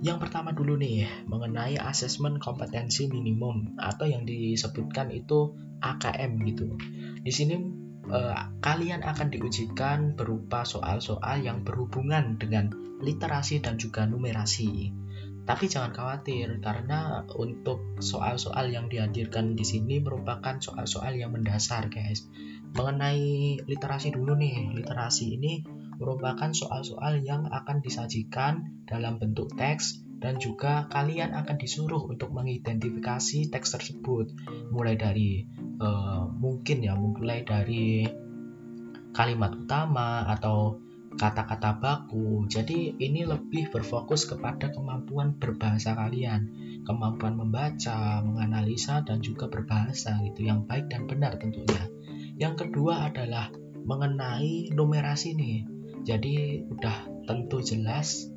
Yang 0.05 0.19
pertama 0.29 0.53
dulu 0.53 0.77
nih 0.77 1.29
mengenai 1.29 1.81
asesmen 1.81 2.37
kompetensi 2.37 3.09
minimum 3.09 3.77
atau 3.81 4.05
yang 4.05 4.29
disebutkan 4.29 5.09
itu 5.13 5.57
AKM 5.81 6.41
gitu. 6.45 6.77
Di 7.25 7.33
sini 7.33 7.57
eh, 8.13 8.41
kalian 8.61 9.01
akan 9.01 9.29
diujikan 9.33 10.13
berupa 10.13 10.69
soal-soal 10.69 11.41
yang 11.41 11.65
berhubungan 11.65 12.37
dengan 12.37 12.69
literasi 13.01 13.65
dan 13.65 13.81
juga 13.81 14.05
numerasi. 14.05 15.04
Tapi 15.45 15.69
jangan 15.69 15.93
khawatir 15.93 16.57
karena 16.65 17.21
untuk 17.37 18.01
soal-soal 18.01 18.73
yang 18.73 18.89
dihadirkan 18.89 19.53
di 19.53 19.65
sini 19.65 20.01
merupakan 20.01 20.57
soal-soal 20.57 21.13
yang 21.21 21.37
mendasar, 21.37 21.93
guys. 21.93 22.25
Mengenai 22.73 23.61
literasi 23.69 24.17
dulu 24.17 24.35
nih, 24.41 24.73
literasi 24.73 25.37
ini 25.37 25.61
merupakan 26.01 26.51
soal-soal 26.51 27.21
yang 27.23 27.47
akan 27.53 27.85
disajikan 27.85 28.83
dalam 28.89 29.21
bentuk 29.21 29.53
teks 29.55 30.05
dan 30.19 30.41
juga 30.41 30.89
kalian 30.89 31.37
akan 31.37 31.61
disuruh 31.61 32.01
untuk 32.09 32.33
mengidentifikasi 32.33 33.53
teks 33.53 33.69
tersebut 33.77 34.33
mulai 34.73 34.97
dari 34.97 35.45
uh, 35.79 36.25
mungkin 36.33 36.81
ya 36.81 36.97
mulai 36.97 37.45
dari 37.45 38.09
kalimat 39.15 39.55
utama 39.55 40.27
atau 40.27 40.84
kata-kata 41.15 41.79
baku. 41.79 42.47
Jadi 42.51 42.99
ini 42.99 43.23
lebih 43.23 43.71
berfokus 43.71 44.27
kepada 44.27 44.71
kemampuan 44.75 45.39
berbahasa 45.39 45.95
kalian. 45.95 46.51
Kemampuan 46.85 47.39
membaca 47.39 48.21
menganalisa 48.21 49.01
dan 49.07 49.25
juga 49.25 49.49
berbahasa 49.49 50.21
gitu 50.27 50.45
yang 50.45 50.69
baik 50.69 50.93
dan 50.93 51.09
benar 51.09 51.41
tentunya. 51.41 51.89
Yang 52.37 52.67
kedua 52.67 53.09
adalah 53.09 53.49
mengenai 53.85 54.75
numerasi 54.75 55.39
nih. 55.39 55.59
Jadi 56.05 56.67
udah 56.69 57.25
tentu 57.25 57.65
jelas 57.65 58.29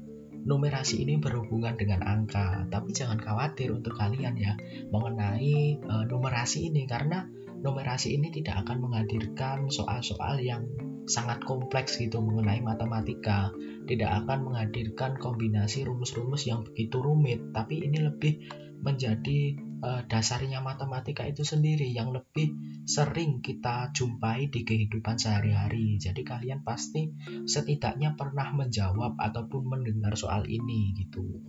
numerasi 0.48 1.03
ini 1.03 1.19
berhubungan 1.19 1.75
dengan 1.75 2.07
angka, 2.07 2.63
tapi 2.72 2.96
jangan 2.96 3.19
khawatir 3.19 3.75
untuk 3.75 4.00
kalian 4.00 4.39
ya 4.39 4.55
mengenai 4.96 5.75
e, 5.75 5.93
numerasi 6.07 6.72
ini. 6.72 6.88
Karena 6.88 7.27
numerasi 7.60 8.15
ini 8.15 8.31
tidak 8.31 8.63
akan 8.63 8.88
menghadirkan 8.88 9.67
soal-soal 9.67 10.39
yang 10.39 10.63
sangat 11.07 11.41
kompleks 11.47 11.97
gitu 11.97 12.19
mengenai 12.19 12.59
matematika, 12.59 13.49
tidak 13.87 14.23
akan 14.23 14.51
menghadirkan 14.51 15.15
kombinasi 15.15 15.87
rumus-rumus 15.87 16.43
yang 16.45 16.67
begitu 16.67 16.99
rumit, 16.99 17.39
tapi 17.55 17.81
ini 17.81 18.03
lebih 18.03 18.43
menjadi 18.83 19.57
uh, 19.81 20.01
dasarnya 20.05 20.61
matematika 20.61 21.25
itu 21.25 21.41
sendiri 21.41 21.89
yang 21.89 22.13
lebih 22.13 22.53
sering 22.85 23.41
kita 23.41 23.89
jumpai 23.95 24.51
di 24.51 24.61
kehidupan 24.61 25.17
sehari-hari. 25.17 25.97
Jadi 25.97 26.21
kalian 26.21 26.61
pasti 26.61 27.09
setidaknya 27.47 28.13
pernah 28.13 28.53
menjawab 28.53 29.17
ataupun 29.17 29.65
mendengar 29.65 30.13
soal 30.13 30.45
ini 30.45 30.93
gitu. 30.93 31.41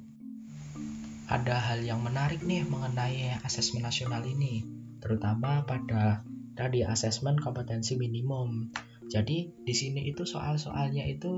Ada 1.28 1.60
hal 1.60 1.84
yang 1.84 2.00
menarik 2.00 2.40
nih 2.40 2.64
mengenai 2.64 3.36
asesmen 3.44 3.84
nasional 3.84 4.24
ini, 4.24 4.64
terutama 4.96 5.60
pada 5.68 6.24
tadi 6.56 6.80
asesmen 6.82 7.36
kompetensi 7.36 8.00
minimum. 8.00 8.72
Jadi 9.08 9.50
di 9.64 9.74
sini 9.74 10.04
itu 10.12 10.28
soal-soalnya 10.28 11.08
itu 11.08 11.32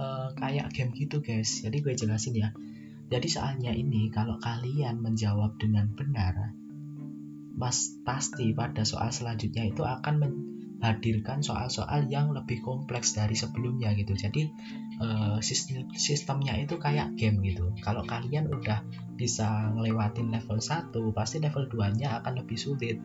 uh, 0.00 0.32
kayak 0.34 0.72
game 0.72 0.96
gitu 0.96 1.20
guys. 1.20 1.60
Jadi 1.60 1.84
gue 1.84 1.92
jelasin 1.92 2.34
ya 2.34 2.50
jadi 3.12 3.28
soalnya 3.28 3.76
ini 3.76 4.08
kalau 4.08 4.40
kalian 4.40 5.04
menjawab 5.04 5.60
dengan 5.60 5.92
benar, 5.92 6.56
mas 7.52 8.00
pasti 8.08 8.56
pada 8.56 8.88
soal 8.88 9.12
selanjutnya 9.12 9.68
itu 9.68 9.84
akan 9.84 10.14
menghadirkan 10.16 11.44
soal-soal 11.44 12.08
yang 12.08 12.32
lebih 12.32 12.64
kompleks 12.64 13.12
dari 13.12 13.36
sebelumnya 13.36 13.92
gitu. 14.00 14.16
Jadi 14.16 14.48
uh, 15.02 15.38
sistem 15.42 15.90
sistemnya 15.98 16.54
itu 16.54 16.78
kayak 16.78 17.18
game 17.18 17.42
gitu. 17.42 17.74
Kalau 17.82 18.06
kalian 18.06 18.46
udah 18.46 18.86
bisa 19.18 19.74
ngelewatin 19.74 20.30
level 20.30 20.62
1, 20.62 20.94
pasti 21.12 21.42
level 21.42 21.66
2-nya 21.66 22.22
akan 22.22 22.42
lebih 22.42 22.58
sulit, 22.58 22.96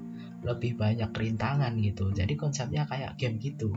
lebih 0.46 0.78
banyak 0.78 1.10
rintangan 1.10 1.74
gitu. 1.82 2.14
Jadi 2.14 2.38
konsepnya 2.38 2.86
kayak 2.86 3.18
game 3.18 3.42
gitu. 3.42 3.74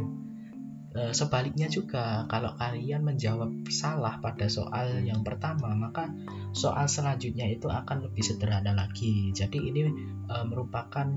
E, 0.91 1.11
sebaliknya 1.17 1.67
juga, 1.73 2.25
kalau 2.29 2.55
kalian 2.57 3.03
menjawab 3.03 3.67
salah 3.73 4.21
pada 4.21 4.47
soal 4.47 5.03
yang 5.03 5.25
pertama, 5.25 5.73
maka 5.75 6.09
soal 6.53 6.87
selanjutnya 6.87 7.49
itu 7.49 7.67
akan 7.67 8.09
lebih 8.09 8.23
sederhana 8.23 8.77
lagi. 8.77 9.33
Jadi 9.33 9.59
ini 9.73 9.83
e, 10.29 10.35
merupakan 10.47 11.09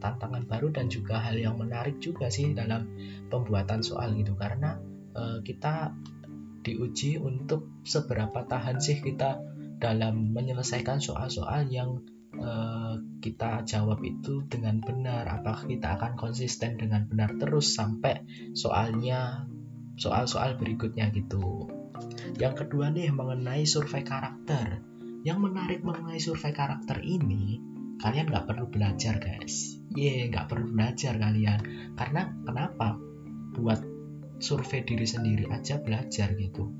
tantangan 0.00 0.48
baru 0.48 0.72
dan 0.72 0.88
juga 0.88 1.20
hal 1.20 1.36
yang 1.36 1.60
menarik 1.60 2.00
juga 2.00 2.32
sih 2.32 2.56
dalam 2.56 2.88
pembuatan 3.28 3.84
soal 3.84 4.16
gitu 4.16 4.32
karena 4.32 4.80
e, 5.14 5.22
kita 5.46 5.94
diuji 6.60 7.16
untuk 7.16 7.80
seberapa 7.82 8.44
tahan 8.44 8.78
sih 8.78 9.00
kita 9.00 9.40
dalam 9.80 10.36
menyelesaikan 10.36 11.00
soal-soal 11.00 11.64
yang 11.72 12.04
uh, 12.36 13.00
kita 13.24 13.64
jawab 13.64 14.04
itu 14.04 14.44
dengan 14.46 14.78
benar. 14.84 15.24
Apakah 15.26 15.64
kita 15.64 15.96
akan 15.96 16.20
konsisten 16.20 16.76
dengan 16.76 17.08
benar 17.08 17.40
terus 17.40 17.72
sampai 17.72 18.22
soalnya 18.52 19.48
soal-soal 19.96 20.60
berikutnya 20.60 21.08
gitu. 21.16 21.72
Yang 22.36 22.64
kedua 22.66 22.92
nih 22.92 23.08
mengenai 23.12 23.64
survei 23.64 24.04
karakter. 24.04 24.84
Yang 25.24 25.38
menarik 25.48 25.80
mengenai 25.84 26.20
survei 26.20 26.52
karakter 26.52 27.00
ini 27.04 27.60
kalian 28.00 28.32
nggak 28.32 28.48
perlu 28.48 28.68
belajar 28.68 29.20
guys. 29.20 29.76
Ye 29.92 30.04
yeah, 30.08 30.22
nggak 30.28 30.48
perlu 30.48 30.72
belajar 30.72 31.16
kalian. 31.16 31.60
Karena 31.96 32.28
kenapa? 32.44 32.96
Buat 33.50 33.89
survei 34.40 34.82
diri 34.82 35.06
sendiri 35.06 35.44
aja 35.52 35.78
belajar 35.78 36.32
gitu 36.34 36.72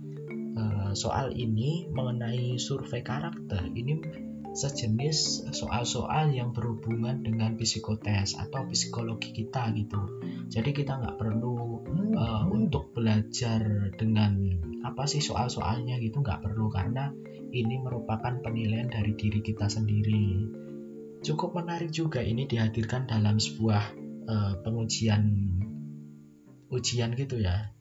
uh, 0.57 0.93
soal 0.97 1.31
ini 1.37 1.87
mengenai 1.93 2.59
survei 2.59 3.05
karakter 3.05 3.71
ini 3.73 4.01
sejenis 4.51 5.51
soal-soal 5.55 6.35
yang 6.35 6.51
berhubungan 6.51 7.23
dengan 7.23 7.55
psikotes 7.55 8.35
atau 8.35 8.67
psikologi 8.67 9.31
kita 9.31 9.71
gitu. 9.79 10.19
Jadi 10.51 10.75
kita 10.75 10.99
nggak 10.99 11.17
perlu 11.23 11.87
uh, 12.19 12.45
untuk 12.51 12.91
belajar 12.91 13.63
dengan 13.95 14.59
apa 14.83 15.07
sih 15.07 15.23
soal-soalnya 15.23 16.03
gitu 16.03 16.19
nggak 16.19 16.43
perlu 16.43 16.67
karena 16.73 17.15
ini 17.51 17.79
merupakan 17.79 18.43
penilaian 18.43 18.91
dari 18.91 19.15
diri 19.15 19.39
kita 19.43 19.71
sendiri. 19.71 20.51
Cukup 21.23 21.55
menarik 21.55 21.95
juga 21.95 22.25
ini 22.25 22.49
dihadirkan 22.49 23.07
dalam 23.07 23.39
sebuah 23.39 23.85
uh, 24.27 24.55
pengujian 24.67 25.23
ujian 26.71 27.13
gitu 27.19 27.43
ya 27.43 27.75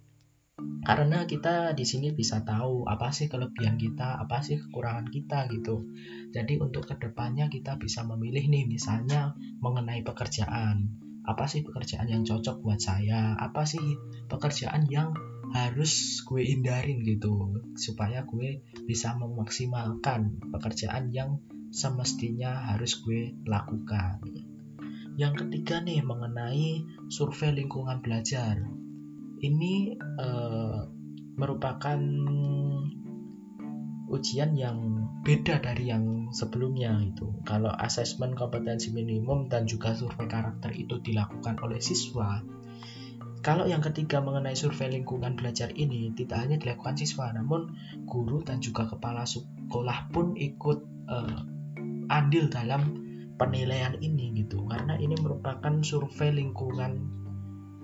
karena 0.89 1.29
kita 1.29 1.77
di 1.77 1.85
sini 1.85 2.11
bisa 2.15 2.41
tahu 2.41 2.87
apa 2.87 3.13
sih 3.13 3.29
kelebihan 3.29 3.77
kita, 3.77 4.17
apa 4.19 4.41
sih 4.41 4.57
kekurangan 4.57 5.07
kita 5.11 5.45
gitu. 5.53 5.85
Jadi 6.33 6.57
untuk 6.57 6.89
ke 6.89 6.97
depannya 6.97 7.45
kita 7.51 7.77
bisa 7.77 8.01
memilih 8.07 8.49
nih 8.49 8.65
misalnya 8.65 9.37
mengenai 9.61 10.01
pekerjaan, 10.01 10.89
apa 11.27 11.45
sih 11.45 11.61
pekerjaan 11.61 12.09
yang 12.09 12.23
cocok 12.25 12.65
buat 12.65 12.81
saya, 12.81 13.37
apa 13.37 13.69
sih 13.69 14.01
pekerjaan 14.31 14.89
yang 14.89 15.13
harus 15.53 16.25
gue 16.25 16.41
hindarin 16.41 17.01
gitu 17.05 17.61
supaya 17.77 18.25
gue 18.25 18.65
bisa 18.85 19.13
memaksimalkan 19.17 20.41
pekerjaan 20.53 21.13
yang 21.13 21.37
semestinya 21.69 22.73
harus 22.73 22.97
gue 22.97 23.37
lakukan. 23.45 24.48
Yang 25.19 25.43
ketiga 25.43 25.83
nih 25.83 25.99
mengenai 25.99 26.87
survei 27.11 27.51
lingkungan 27.51 27.99
belajar 27.99 28.55
ini 29.43 29.99
uh, 29.99 30.87
merupakan 31.35 31.99
ujian 34.07 34.55
yang 34.55 34.79
beda 35.27 35.59
dari 35.59 35.91
yang 35.91 36.31
sebelumnya 36.31 36.95
itu. 37.03 37.35
Kalau 37.43 37.67
asesmen 37.67 38.31
kompetensi 38.31 38.95
minimum 38.95 39.51
dan 39.51 39.67
juga 39.67 39.91
survei 39.91 40.31
karakter 40.31 40.71
itu 40.71 41.03
dilakukan 41.03 41.59
oleh 41.67 41.83
siswa, 41.83 42.39
kalau 43.43 43.67
yang 43.67 43.83
ketiga 43.83 44.23
mengenai 44.23 44.55
survei 44.55 44.87
lingkungan 44.87 45.35
belajar 45.35 45.67
ini 45.75 46.15
tidak 46.15 46.47
hanya 46.47 46.55
dilakukan 46.55 46.95
siswa, 46.95 47.31
namun 47.35 47.75
guru 48.07 48.39
dan 48.39 48.63
juga 48.63 48.87
kepala 48.87 49.27
sekolah 49.27 50.15
pun 50.15 50.39
ikut 50.39 50.79
uh, 51.11 51.43
andil 52.07 52.47
dalam 52.47 53.08
penilaian 53.39 53.95
ini 54.03 54.35
gitu. 54.43 54.67
Karena 54.67 54.99
ini 54.99 55.15
merupakan 55.17 55.79
survei 55.81 56.35
lingkungan 56.35 57.07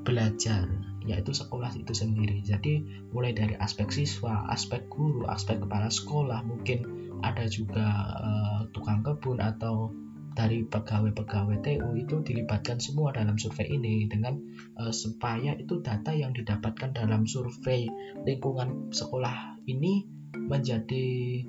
belajar 0.06 0.70
yaitu 1.06 1.32
sekolah 1.32 1.70
itu 1.78 1.94
sendiri. 1.94 2.42
Jadi 2.42 2.82
mulai 3.14 3.32
dari 3.32 3.54
aspek 3.62 3.94
siswa, 3.94 4.46
aspek 4.50 4.90
guru, 4.90 5.26
aspek 5.30 5.62
kepala 5.62 5.88
sekolah, 5.90 6.42
mungkin 6.46 6.86
ada 7.22 7.46
juga 7.46 7.86
uh, 8.20 8.60
tukang 8.74 9.06
kebun 9.06 9.40
atau 9.40 9.94
dari 10.36 10.68
pegawai-pegawai 10.68 11.64
TU 11.64 11.90
itu 11.96 12.20
dilibatkan 12.20 12.78
semua 12.84 13.16
dalam 13.16 13.40
survei 13.40 13.72
ini 13.72 14.04
dengan 14.12 14.36
uh, 14.76 14.92
supaya 14.92 15.56
itu 15.56 15.80
data 15.80 16.12
yang 16.12 16.36
didapatkan 16.36 16.92
dalam 16.92 17.24
survei 17.24 17.88
lingkungan 18.28 18.92
sekolah 18.92 19.56
ini 19.72 20.04
menjadi 20.36 21.40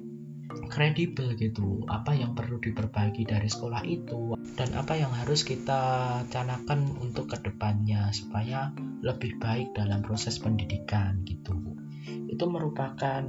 kredibel 0.69 1.37
gitu. 1.37 1.85
Apa 1.89 2.17
yang 2.17 2.33
perlu 2.33 2.57
diperbaiki 2.59 3.29
dari 3.29 3.49
sekolah 3.49 3.83
itu 3.85 4.35
dan 4.57 4.73
apa 4.73 4.97
yang 4.97 5.13
harus 5.13 5.45
kita 5.45 6.23
canakan 6.33 6.89
untuk 7.05 7.33
ke 7.33 7.39
depannya 7.45 8.09
supaya 8.11 8.73
lebih 9.05 9.37
baik 9.37 9.77
dalam 9.77 10.01
proses 10.01 10.41
pendidikan 10.41 11.21
gitu. 11.29 11.55
Itu 12.27 12.49
merupakan 12.49 13.23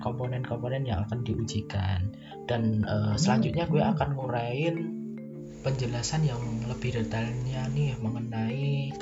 komponen-komponen 0.00 0.86
yang 0.86 1.06
akan 1.08 1.24
diujikan. 1.24 2.12
Dan 2.46 2.86
uh, 2.86 3.18
selanjutnya 3.18 3.66
gue 3.66 3.82
akan 3.82 4.08
ngurain 4.14 4.76
penjelasan 5.66 6.22
yang 6.22 6.38
lebih 6.70 6.94
detailnya 6.94 7.66
nih 7.74 7.98
mengenai 7.98 8.94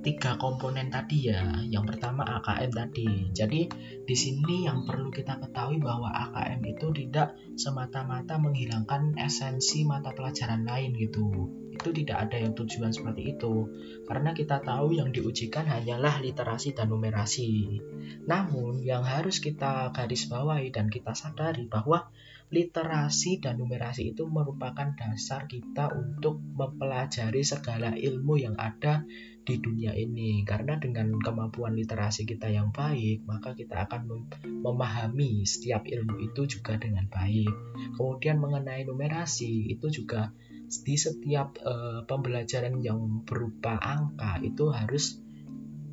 tiga 0.00 0.40
komponen 0.40 0.88
tadi 0.88 1.28
ya. 1.28 1.44
Yang 1.68 1.94
pertama 1.96 2.24
AKM 2.40 2.70
tadi. 2.72 3.08
Jadi 3.32 3.60
di 4.04 4.16
sini 4.16 4.64
yang 4.64 4.88
perlu 4.88 5.12
kita 5.12 5.36
ketahui 5.40 5.76
bahwa 5.80 6.08
AKM 6.08 6.60
itu 6.64 6.88
tidak 6.96 7.36
semata-mata 7.56 8.40
menghilangkan 8.40 9.20
esensi 9.20 9.84
mata 9.84 10.16
pelajaran 10.16 10.64
lain 10.64 10.96
gitu. 10.96 11.52
Itu 11.70 11.92
tidak 11.92 12.28
ada 12.28 12.36
yang 12.40 12.52
tujuan 12.56 12.92
seperti 12.92 13.36
itu. 13.36 13.68
Karena 14.08 14.32
kita 14.32 14.64
tahu 14.64 14.96
yang 14.96 15.12
diujikan 15.12 15.68
hanyalah 15.68 16.20
literasi 16.24 16.72
dan 16.72 16.88
numerasi. 16.88 17.80
Namun 18.24 18.80
yang 18.80 19.04
harus 19.04 19.38
kita 19.38 19.92
garis 19.92 20.28
bawahi 20.28 20.72
dan 20.72 20.88
kita 20.88 21.12
sadari 21.12 21.68
bahwa 21.68 22.08
literasi 22.50 23.38
dan 23.38 23.62
numerasi 23.62 24.10
itu 24.10 24.26
merupakan 24.26 24.90
dasar 24.98 25.46
kita 25.46 25.94
untuk 25.94 26.42
mempelajari 26.42 27.46
segala 27.46 27.94
ilmu 27.94 28.34
yang 28.42 28.58
ada 28.58 29.06
di 29.46 29.54
dunia 29.62 29.94
ini. 29.94 30.42
Karena 30.42 30.74
dengan 30.76 31.14
kemampuan 31.22 31.78
literasi 31.78 32.26
kita 32.26 32.50
yang 32.50 32.74
baik 32.74 33.22
maka 33.22 33.54
kita 33.54 33.86
akan 33.86 34.02
mem 34.10 34.22
memahami 34.66 35.46
setiap 35.46 35.86
ilmu 35.86 36.18
itu 36.26 36.50
juga 36.50 36.74
dengan 36.74 37.06
baik. 37.06 37.54
Kemudian 37.94 38.42
mengenai 38.42 38.82
numerasi 38.82 39.70
itu 39.70 39.86
juga 39.88 40.34
di 40.70 40.94
setiap 40.94 41.54
uh, 41.62 42.02
pembelajaran 42.06 42.78
yang 42.82 43.26
berupa 43.26 43.78
angka 43.78 44.38
itu 44.42 44.70
harus 44.70 45.18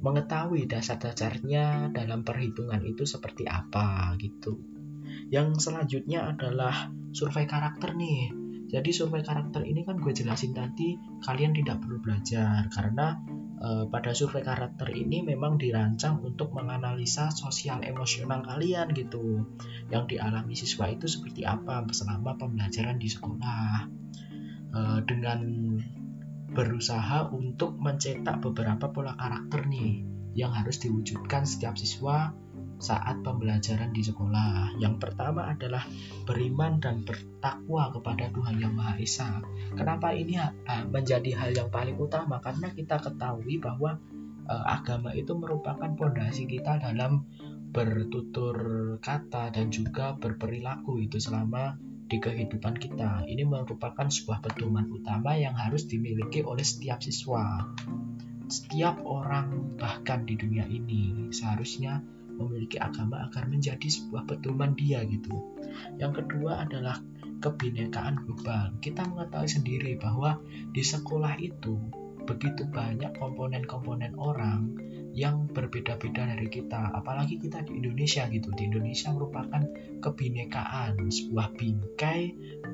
mengetahui 0.01 0.69
dasar-dasarnya 0.69 1.89
dalam 1.89 2.21
perhitungan 2.21 2.85
itu 2.85 3.01
seperti 3.01 3.49
apa 3.49 4.13
gitu 4.21 4.76
yang 5.33 5.55
selanjutnya 5.59 6.31
adalah 6.31 6.91
survei 7.11 7.43
karakter 7.43 7.95
nih 7.95 8.47
jadi 8.67 8.91
survei 8.91 9.23
karakter 9.23 9.63
ini 9.63 9.87
kan 9.87 9.95
gue 9.95 10.11
jelasin 10.11 10.51
tadi 10.51 10.99
kalian 11.23 11.55
tidak 11.55 11.79
perlu 11.79 12.03
belajar 12.03 12.67
karena 12.67 13.15
e, 13.63 13.87
pada 13.87 14.11
survei 14.11 14.43
karakter 14.43 14.91
ini 14.91 15.23
memang 15.23 15.55
dirancang 15.55 16.19
untuk 16.19 16.51
menganalisa 16.51 17.31
sosial 17.31 17.79
emosional 17.87 18.43
kalian 18.43 18.91
gitu. 18.91 19.47
Yang 19.87 20.19
dialami 20.19 20.53
siswa 20.59 20.91
itu 20.91 21.07
seperti 21.07 21.47
apa 21.47 21.87
selama 21.95 22.35
pembelajaran 22.35 22.99
di 22.99 23.07
sekolah. 23.07 23.87
E, 24.75 24.79
dengan 25.07 25.39
berusaha 26.51 27.31
untuk 27.31 27.79
mencetak 27.79 28.43
beberapa 28.43 28.91
pola 28.91 29.15
karakter 29.15 29.63
nih 29.63 30.03
yang 30.35 30.51
harus 30.51 30.75
diwujudkan 30.83 31.47
setiap 31.47 31.79
siswa 31.79 32.35
saat 32.77 33.25
pembelajaran 33.25 33.89
di 33.93 34.05
sekolah. 34.05 34.77
Yang 34.77 35.01
pertama 35.01 35.49
adalah 35.49 35.83
beriman 36.25 36.77
dan 36.77 37.01
bertakwa 37.01 37.89
kepada 37.93 38.29
Tuhan 38.29 38.61
Yang 38.61 38.73
Maha 38.77 38.93
Esa. 39.01 39.29
Kenapa 39.73 40.13
ini 40.13 40.37
menjadi 40.89 41.31
hal 41.37 41.51
yang 41.57 41.69
paling 41.73 41.97
utama? 41.97 42.37
Karena 42.41 42.69
kita 42.69 43.01
ketahui 43.01 43.57
bahwa 43.57 43.97
uh, 44.47 44.65
agama 44.65 45.11
itu 45.13 45.35
merupakan 45.35 45.91
pondasi 45.93 46.47
kita 46.47 46.79
dalam 46.79 47.27
bertutur 47.67 48.55
kata 49.03 49.51
dan 49.51 49.69
juga 49.69 50.15
berperilaku 50.15 51.03
itu 51.03 51.19
selama 51.19 51.75
di 52.07 52.17
kehidupan 52.23 52.79
kita. 52.79 53.27
Ini 53.27 53.43
merupakan 53.43 54.07
sebuah 54.07 54.39
pedoman 54.39 54.87
utama 54.87 55.35
yang 55.35 55.53
harus 55.59 55.85
dimiliki 55.91 56.39
oleh 56.41 56.63
setiap 56.63 57.03
siswa. 57.03 57.67
Setiap 58.47 59.03
orang 59.03 59.75
bahkan 59.75 60.23
di 60.23 60.39
dunia 60.39 60.63
ini 60.71 61.27
seharusnya 61.35 61.99
memiliki 62.37 62.77
agama 62.77 63.25
agar 63.27 63.49
menjadi 63.49 63.85
sebuah 63.89 64.29
pedoman 64.29 64.77
dia 64.77 65.03
gitu. 65.05 65.33
Yang 65.97 66.23
kedua 66.23 66.63
adalah 66.63 67.01
kebinekaan 67.41 68.23
global. 68.25 68.73
Kita 68.81 69.05
mengetahui 69.05 69.49
sendiri 69.49 69.91
bahwa 69.97 70.41
di 70.73 70.81
sekolah 70.81 71.37
itu 71.41 71.77
begitu 72.27 72.67
banyak 72.67 73.15
komponen-komponen 73.15 74.13
orang 74.19 74.75
yang 75.17 75.49
berbeda-beda 75.49 76.29
dari 76.29 76.45
kita 76.45 76.93
apalagi 76.93 77.41
kita 77.41 77.65
di 77.65 77.81
Indonesia 77.81 78.29
gitu 78.29 78.53
di 78.53 78.69
Indonesia 78.69 79.09
merupakan 79.09 79.63
kebinekaan 80.03 80.99
sebuah 81.09 81.57
bingkai 81.57 82.21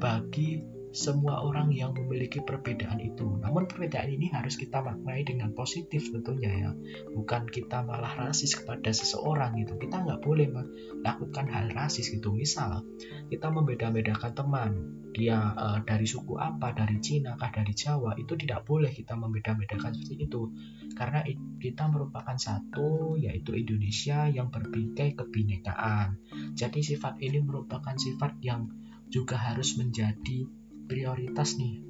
bagi 0.01 0.59
semua 0.93 1.41
orang 1.41 1.73
yang 1.73 1.97
memiliki 1.97 2.37
perbedaan 2.45 3.01
itu. 3.01 3.25
Namun 3.41 3.65
perbedaan 3.65 4.13
ini 4.13 4.29
harus 4.29 4.61
kita 4.61 4.85
maknai 4.85 5.25
dengan 5.25 5.49
positif 5.57 6.13
tentunya 6.13 6.53
ya. 6.53 6.71
Bukan 7.17 7.49
kita 7.49 7.81
malah 7.81 8.13
rasis 8.13 8.53
kepada 8.53 8.93
seseorang 8.93 9.57
gitu. 9.57 9.73
Kita 9.81 10.05
nggak 10.05 10.21
boleh 10.21 10.53
melakukan 10.53 11.49
hal 11.49 11.73
rasis 11.73 12.13
gitu. 12.13 12.29
Misal 12.29 12.85
kita 13.33 13.49
membeda-bedakan 13.49 14.31
teman, 14.37 14.71
dia 15.17 15.57
uh, 15.57 15.81
dari 15.81 16.05
suku 16.05 16.37
apa, 16.37 16.77
dari 16.77 17.01
Cina 17.01 17.33
kah, 17.41 17.49
dari 17.49 17.73
Jawa, 17.73 18.13
itu 18.13 18.37
tidak 18.37 18.61
boleh 18.69 18.93
kita 18.93 19.17
membeda-bedakan 19.17 19.97
seperti 19.97 20.29
itu. 20.29 20.53
Karena 20.93 21.25
kita 21.57 21.89
merupakan 21.89 22.37
satu, 22.37 23.17
yaitu 23.17 23.57
Indonesia 23.57 24.29
yang 24.29 24.53
berbingkai 24.53 25.17
kebinekaan. 25.17 26.21
Jadi 26.53 26.85
sifat 26.85 27.17
ini 27.17 27.41
merupakan 27.41 27.97
sifat 27.97 28.37
yang 28.45 28.69
juga 29.09 29.37
harus 29.37 29.77
menjadi 29.77 30.49
prioritas 30.85 31.55
nih 31.59 31.81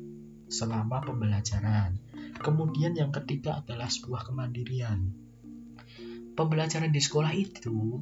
selama 0.49 1.01
pembelajaran. 1.01 1.97
Kemudian 2.38 2.93
yang 2.93 3.10
ketiga 3.10 3.62
adalah 3.63 3.89
sebuah 3.89 4.29
kemandirian. 4.29 5.13
Pembelajaran 6.34 6.89
di 6.89 7.01
sekolah 7.01 7.34
itu 7.34 8.01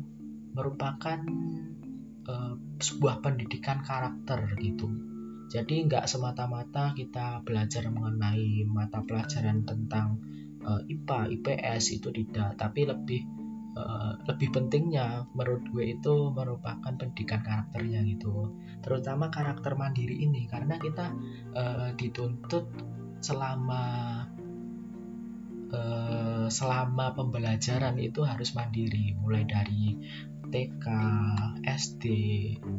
merupakan 0.55 1.19
uh, 2.27 2.55
sebuah 2.79 3.23
pendidikan 3.23 3.83
karakter 3.83 4.55
gitu. 4.59 4.87
Jadi 5.51 5.83
nggak 5.83 6.07
semata-mata 6.07 6.95
kita 6.95 7.43
belajar 7.43 7.91
mengenai 7.91 8.63
mata 8.63 9.03
pelajaran 9.03 9.67
tentang 9.67 10.23
uh, 10.63 10.79
IPA, 10.87 11.27
IPS 11.39 11.99
itu 11.99 12.09
tidak, 12.15 12.55
tapi 12.55 12.87
lebih 12.87 13.40
uh, 13.77 14.17
lebih 14.27 14.51
pentingnya 14.51 15.27
menurut 15.35 15.63
gue 15.71 15.95
itu 15.95 16.31
merupakan 16.31 16.93
pendidikan 16.95 17.41
karakternya 17.43 18.03
gitu 18.07 18.51
terutama 18.81 19.29
karakter 19.29 19.77
mandiri 19.77 20.25
ini 20.25 20.49
karena 20.49 20.75
kita 20.81 21.13
uh, 21.55 21.89
dituntut 21.95 22.67
selama 23.21 23.83
uh, 25.71 26.47
selama 26.49 27.15
pembelajaran 27.15 27.95
itu 28.01 28.25
harus 28.25 28.57
mandiri 28.57 29.15
mulai 29.21 29.45
dari 29.47 29.95
TK, 30.51 30.85
SD, 31.63 32.05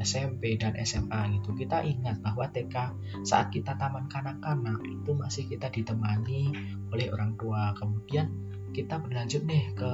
SMP 0.04 0.60
dan 0.60 0.76
SMA 0.84 1.40
gitu. 1.40 1.56
Kita 1.56 1.80
ingat 1.80 2.20
bahwa 2.20 2.44
TK 2.52 2.76
saat 3.24 3.48
kita 3.48 3.80
taman 3.80 4.12
kanak-kanak 4.12 4.84
itu 4.84 5.10
masih 5.16 5.48
kita 5.48 5.72
ditemani 5.72 6.52
oleh 6.92 7.08
orang 7.08 7.32
tua. 7.40 7.72
Kemudian 7.72 8.28
kita 8.76 9.00
berlanjut 9.00 9.42
nih 9.48 9.72
ke 9.72 9.92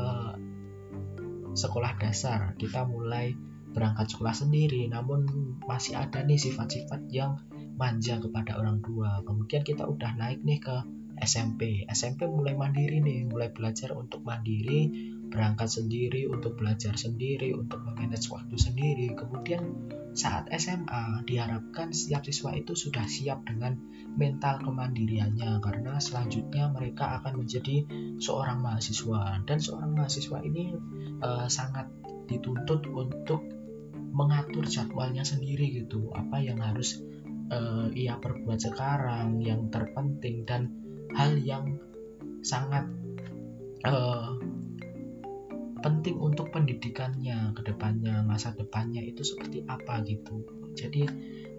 sekolah 1.58 1.98
dasar. 1.98 2.54
Kita 2.54 2.86
mulai 2.86 3.34
berangkat 3.74 4.14
sekolah 4.14 4.32
sendiri 4.32 4.86
namun 4.86 5.26
masih 5.66 5.98
ada 5.98 6.22
nih 6.22 6.38
sifat-sifat 6.38 7.10
yang 7.10 7.42
manja 7.74 8.22
kepada 8.22 8.62
orang 8.62 8.78
tua. 8.78 9.26
Kemudian 9.26 9.66
kita 9.66 9.82
udah 9.84 10.14
naik 10.14 10.46
nih 10.46 10.62
ke 10.62 10.76
SMP 11.18 11.82
SMP 11.90 12.30
mulai 12.30 12.54
mandiri 12.54 13.02
nih 13.02 13.26
mulai 13.26 13.50
belajar 13.50 13.90
untuk 13.98 14.22
mandiri 14.22 14.86
berangkat 15.28 15.68
sendiri 15.68 16.24
untuk 16.26 16.56
belajar 16.56 16.96
sendiri 16.96 17.52
untuk 17.54 17.84
memanage 17.84 18.28
waktu 18.32 18.56
sendiri. 18.56 19.12
Kemudian 19.14 19.76
saat 20.16 20.48
SMA 20.50 21.22
diharapkan 21.28 21.92
setiap 21.92 22.24
siswa 22.26 22.56
itu 22.56 22.74
sudah 22.74 23.04
siap 23.06 23.44
dengan 23.46 23.78
mental 24.18 24.58
kemandiriannya 24.64 25.62
karena 25.62 26.00
selanjutnya 26.02 26.72
mereka 26.72 27.22
akan 27.22 27.44
menjadi 27.44 27.84
seorang 28.18 28.64
mahasiswa. 28.64 29.44
Dan 29.44 29.58
seorang 29.62 29.94
mahasiswa 29.94 30.38
ini 30.42 30.74
uh, 31.22 31.46
sangat 31.46 31.86
dituntut 32.28 32.88
untuk 32.90 33.44
mengatur 34.10 34.64
jadwalnya 34.66 35.22
sendiri 35.22 35.84
gitu. 35.84 36.10
Apa 36.16 36.40
yang 36.42 36.58
harus 36.58 36.98
uh, 37.52 37.88
ia 37.92 38.16
perbuat 38.16 38.58
sekarang 38.58 39.40
yang 39.44 39.68
terpenting 39.68 40.44
dan 40.48 40.72
hal 41.14 41.36
yang 41.40 41.78
sangat 42.44 42.88
uh, 43.84 44.36
penting 45.78 46.18
untuk 46.18 46.50
pendidikannya 46.50 47.54
ke 47.54 47.62
depannya 47.62 48.22
masa 48.26 48.54
depannya 48.54 49.02
itu 49.02 49.22
seperti 49.22 49.62
apa 49.66 50.02
gitu. 50.06 50.42
Jadi 50.74 51.06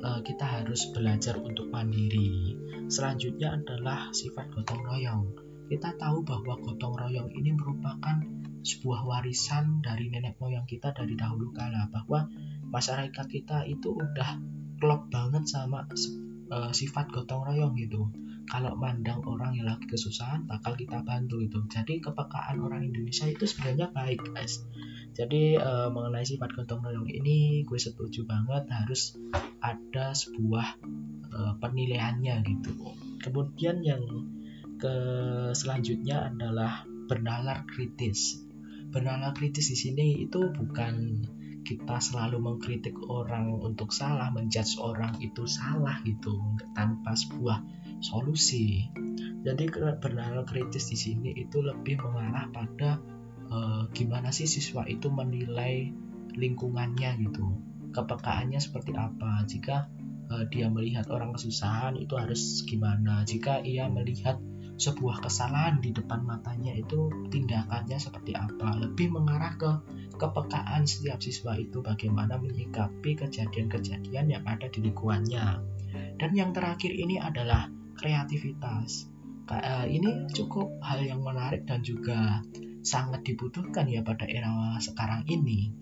uh, 0.03 0.19
kita 0.23 0.45
harus 0.45 0.91
belajar 0.91 1.39
untuk 1.39 1.67
mandiri. 1.71 2.55
Selanjutnya 2.87 3.59
adalah 3.59 4.11
sifat 4.15 4.51
gotong 4.55 4.81
royong. 4.83 5.23
Kita 5.69 5.93
tahu 5.99 6.25
bahwa 6.25 6.57
gotong 6.59 6.95
royong 6.97 7.29
ini 7.35 7.53
merupakan 7.53 8.17
sebuah 8.59 9.07
warisan 9.07 9.79
dari 9.79 10.11
nenek 10.11 10.35
moyang 10.41 10.67
kita 10.67 10.91
dari 10.91 11.15
dahulu 11.15 11.55
kala 11.55 11.87
bahwa 11.87 12.27
masyarakat 12.67 13.25
kita 13.31 13.63
itu 13.65 13.95
udah 13.95 14.39
klop 14.79 15.07
banget 15.07 15.47
sama 15.47 15.87
uh, 16.51 16.71
sifat 16.75 17.11
gotong 17.11 17.43
royong 17.47 17.75
gitu 17.79 18.11
kalau 18.49 18.73
mandang 18.73 19.21
orang 19.29 19.53
yang 19.53 19.69
lagi 19.69 19.85
kesusahan 19.85 20.49
bakal 20.49 20.73
kita 20.73 21.05
bantu 21.05 21.37
itu 21.39 21.61
jadi 21.69 22.01
kepekaan 22.01 22.57
orang 22.59 22.89
Indonesia 22.89 23.29
itu 23.29 23.45
sebenarnya 23.45 23.93
baik 23.93 24.25
guys. 24.33 24.65
Jadi 25.13 25.57
e, 25.59 25.71
mengenai 25.93 26.25
sifat 26.25 26.57
gotong 26.57 26.81
royong 26.81 27.09
ini 27.09 27.61
gue 27.61 27.79
setuju 27.79 28.25
banget 28.25 28.65
harus 28.73 29.13
ada 29.61 30.17
sebuah 30.17 30.81
e, 31.29 31.39
penilaiannya 31.61 32.35
gitu. 32.41 32.71
Kemudian 33.21 33.85
yang 33.85 34.01
ke 34.79 34.95
selanjutnya 35.53 36.33
adalah 36.33 36.87
bernalar 37.05 37.67
kritis. 37.69 38.41
Bernalar 38.89 39.35
kritis 39.37 39.69
di 39.69 39.77
sini 39.77 40.07
itu 40.23 40.49
bukan 40.49 41.21
kita 41.67 42.01
selalu 42.01 42.41
mengkritik 42.41 42.95
orang 43.11 43.59
untuk 43.61 43.91
salah, 43.93 44.31
menjudge 44.33 44.79
orang 44.81 45.19
itu 45.21 45.45
salah 45.45 46.01
gitu, 46.01 46.33
tanpa 46.73 47.13
sebuah 47.13 47.61
solusi. 48.03 48.87
Jadi 49.39 49.71
bernalar 49.71 50.43
kritis 50.43 50.91
di 50.91 50.97
sini 50.99 51.31
itu 51.35 51.63
lebih 51.63 52.03
mengarah 52.03 52.51
pada 52.51 52.99
uh, 53.47 53.87
gimana 53.95 54.35
sih 54.35 54.47
siswa 54.47 54.83
itu 54.83 55.07
menilai 55.07 55.91
lingkungannya 56.35 57.23
gitu, 57.23 57.45
kepekaannya 57.95 58.59
seperti 58.59 58.95
apa. 58.99 59.47
Jika 59.47 59.87
uh, 60.31 60.43
dia 60.51 60.67
melihat 60.67 61.07
orang 61.07 61.31
kesusahan 61.35 61.95
itu 61.95 62.19
harus 62.19 62.67
gimana. 62.67 63.23
Jika 63.23 63.63
ia 63.63 63.87
melihat 63.87 64.39
sebuah 64.79 65.19
kesalahan 65.19 65.83
di 65.83 65.91
depan 65.91 66.23
matanya 66.23 66.71
itu 66.71 67.11
tindakannya 67.27 67.99
seperti 67.99 68.31
apa 68.31 68.79
lebih 68.79 69.11
mengarah 69.11 69.51
ke 69.59 69.71
kepekaan 70.15 70.87
setiap 70.87 71.19
siswa 71.19 71.51
itu 71.59 71.83
bagaimana 71.83 72.39
menyikapi 72.39 73.19
kejadian-kejadian 73.19 74.31
yang 74.31 74.43
ada 74.47 74.71
di 74.71 74.79
lingkungannya 74.79 75.59
dan 76.19 76.31
yang 76.35 76.51
terakhir 76.55 76.91
ini 76.91 77.19
adalah 77.19 77.67
kreativitas. 77.99 79.11
Eh, 79.49 79.85
ini 79.91 80.31
cukup 80.31 80.79
hal 80.79 81.03
yang 81.03 81.19
menarik 81.19 81.67
dan 81.67 81.83
juga 81.83 82.39
sangat 82.79 83.27
dibutuhkan 83.27 83.91
ya 83.91 83.99
pada 84.05 84.23
era 84.23 84.79
sekarang 84.79 85.27
ini. 85.27 85.73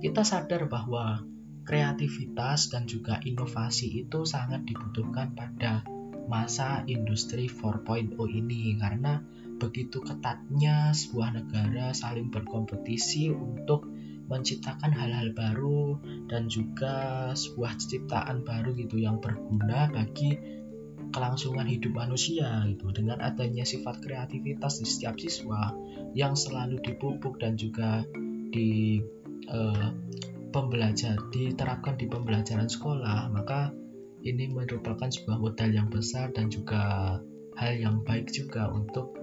Kita 0.00 0.24
sadar 0.24 0.66
bahwa 0.66 1.20
kreativitas 1.62 2.72
dan 2.72 2.90
juga 2.90 3.22
inovasi 3.22 4.02
itu 4.02 4.26
sangat 4.26 4.66
dibutuhkan 4.66 5.36
pada 5.36 5.86
masa 6.26 6.82
industri 6.86 7.50
4.0 7.50 8.14
ini 8.30 8.78
karena 8.78 9.22
begitu 9.58 10.02
ketatnya 10.02 10.90
sebuah 10.90 11.38
negara 11.38 11.94
saling 11.94 12.30
berkompetisi 12.34 13.30
untuk 13.30 13.86
menciptakan 14.26 14.90
hal-hal 14.90 15.34
baru 15.34 15.98
dan 16.30 16.48
juga 16.48 17.30
sebuah 17.36 17.78
ciptaan 17.78 18.46
baru 18.46 18.74
gitu 18.74 19.02
yang 19.02 19.20
berguna 19.20 19.90
bagi 19.92 20.61
kelangsungan 21.12 21.68
hidup 21.68 21.92
manusia 21.92 22.64
gitu 22.66 22.88
dengan 22.90 23.20
adanya 23.20 23.62
sifat 23.62 24.00
kreativitas 24.00 24.80
di 24.80 24.86
setiap 24.88 25.20
siswa 25.20 25.76
yang 26.16 26.32
selalu 26.32 26.80
dipupuk 26.80 27.38
dan 27.38 27.54
juga 27.60 28.02
di 28.52 29.00
uh, 29.52 29.88
pembelajar 30.52 31.16
diterapkan 31.32 31.96
di 31.96 32.08
pembelajaran 32.08 32.68
sekolah 32.68 33.32
maka 33.32 33.72
ini 34.22 34.48
merupakan 34.48 35.10
sebuah 35.10 35.38
modal 35.38 35.70
yang 35.74 35.88
besar 35.90 36.30
dan 36.30 36.46
juga 36.48 37.18
hal 37.58 37.72
yang 37.74 38.06
baik 38.06 38.30
juga 38.30 38.70
untuk 38.70 39.18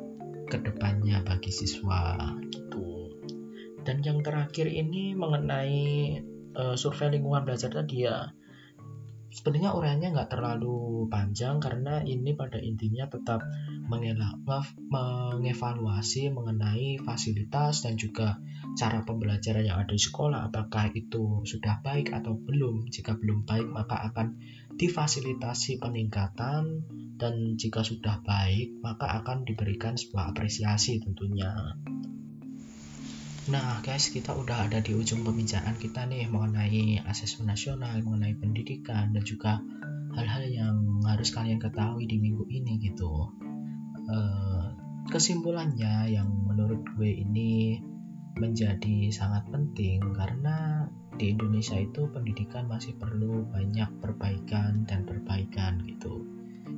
ke 0.49 0.57
depannya 0.59 1.23
bagi 1.23 1.53
siswa 1.53 2.19
gitu. 2.51 3.13
Dan 3.85 4.03
yang 4.03 4.19
terakhir 4.19 4.67
ini 4.67 5.15
mengenai 5.15 5.79
uh, 6.57 6.75
survei 6.75 7.15
lingkungan 7.15 7.47
belajar 7.47 7.71
tadi 7.71 8.05
ya 8.05 8.27
sebenarnya 9.29 9.77
uraiannya 9.77 10.09
nggak 10.13 10.29
terlalu 10.33 11.05
panjang 11.09 11.59
karena 11.61 12.01
ini 12.01 12.33
pada 12.33 12.57
intinya 12.57 13.05
tetap 13.05 13.45
mengevaluasi 13.89 16.29
mengenai 16.33 16.97
fasilitas 17.01 17.81
dan 17.85 17.97
juga 17.97 18.37
cara 18.77 19.01
pembelajaran 19.05 19.65
yang 19.65 19.79
ada 19.81 19.93
di 19.93 20.01
sekolah. 20.01 20.43
Apakah 20.49 20.89
itu 20.93 21.45
sudah 21.45 21.81
baik 21.81 22.13
atau 22.13 22.37
belum? 22.37 22.89
Jika 22.89 23.13
belum 23.17 23.45
baik 23.45 23.67
maka 23.69 23.97
akan 24.09 24.37
difasilitasi 24.77 25.77
peningkatan 25.81 26.83
dan 27.19 27.59
jika 27.59 27.83
sudah 27.83 28.23
baik 28.23 28.79
maka 28.79 29.19
akan 29.19 29.43
diberikan 29.43 29.99
sebuah 29.99 30.31
apresiasi 30.31 31.03
tentunya 31.03 31.51
Nah, 33.49 33.81
guys, 33.81 34.13
kita 34.13 34.37
udah 34.37 34.69
ada 34.69 34.77
di 34.77 34.93
ujung 34.93 35.25
pembicaraan 35.25 35.73
kita 35.73 36.05
nih 36.05 36.29
mengenai 36.29 37.01
asesmen 37.09 37.49
nasional, 37.49 37.97
mengenai 37.97 38.37
pendidikan, 38.37 39.09
dan 39.09 39.25
juga 39.25 39.57
hal-hal 40.13 40.45
yang 40.45 40.77
harus 41.01 41.33
kalian 41.33 41.57
ketahui 41.57 42.05
di 42.05 42.21
minggu 42.21 42.45
ini 42.45 42.77
gitu. 42.77 43.33
Uh, 44.05 44.69
kesimpulannya 45.09 46.13
yang 46.13 46.29
menurut 46.45 46.85
gue 46.93 47.09
ini 47.09 47.81
menjadi 48.37 49.09
sangat 49.09 49.49
penting 49.49 49.97
karena 50.13 50.85
di 51.17 51.33
Indonesia 51.33 51.81
itu 51.81 52.05
pendidikan 52.13 52.69
masih 52.69 52.93
perlu 53.01 53.49
banyak 53.49 53.89
perbaikan 53.97 54.85
dan 54.85 55.09
perbaikan 55.09 55.81
gitu. 55.89 56.21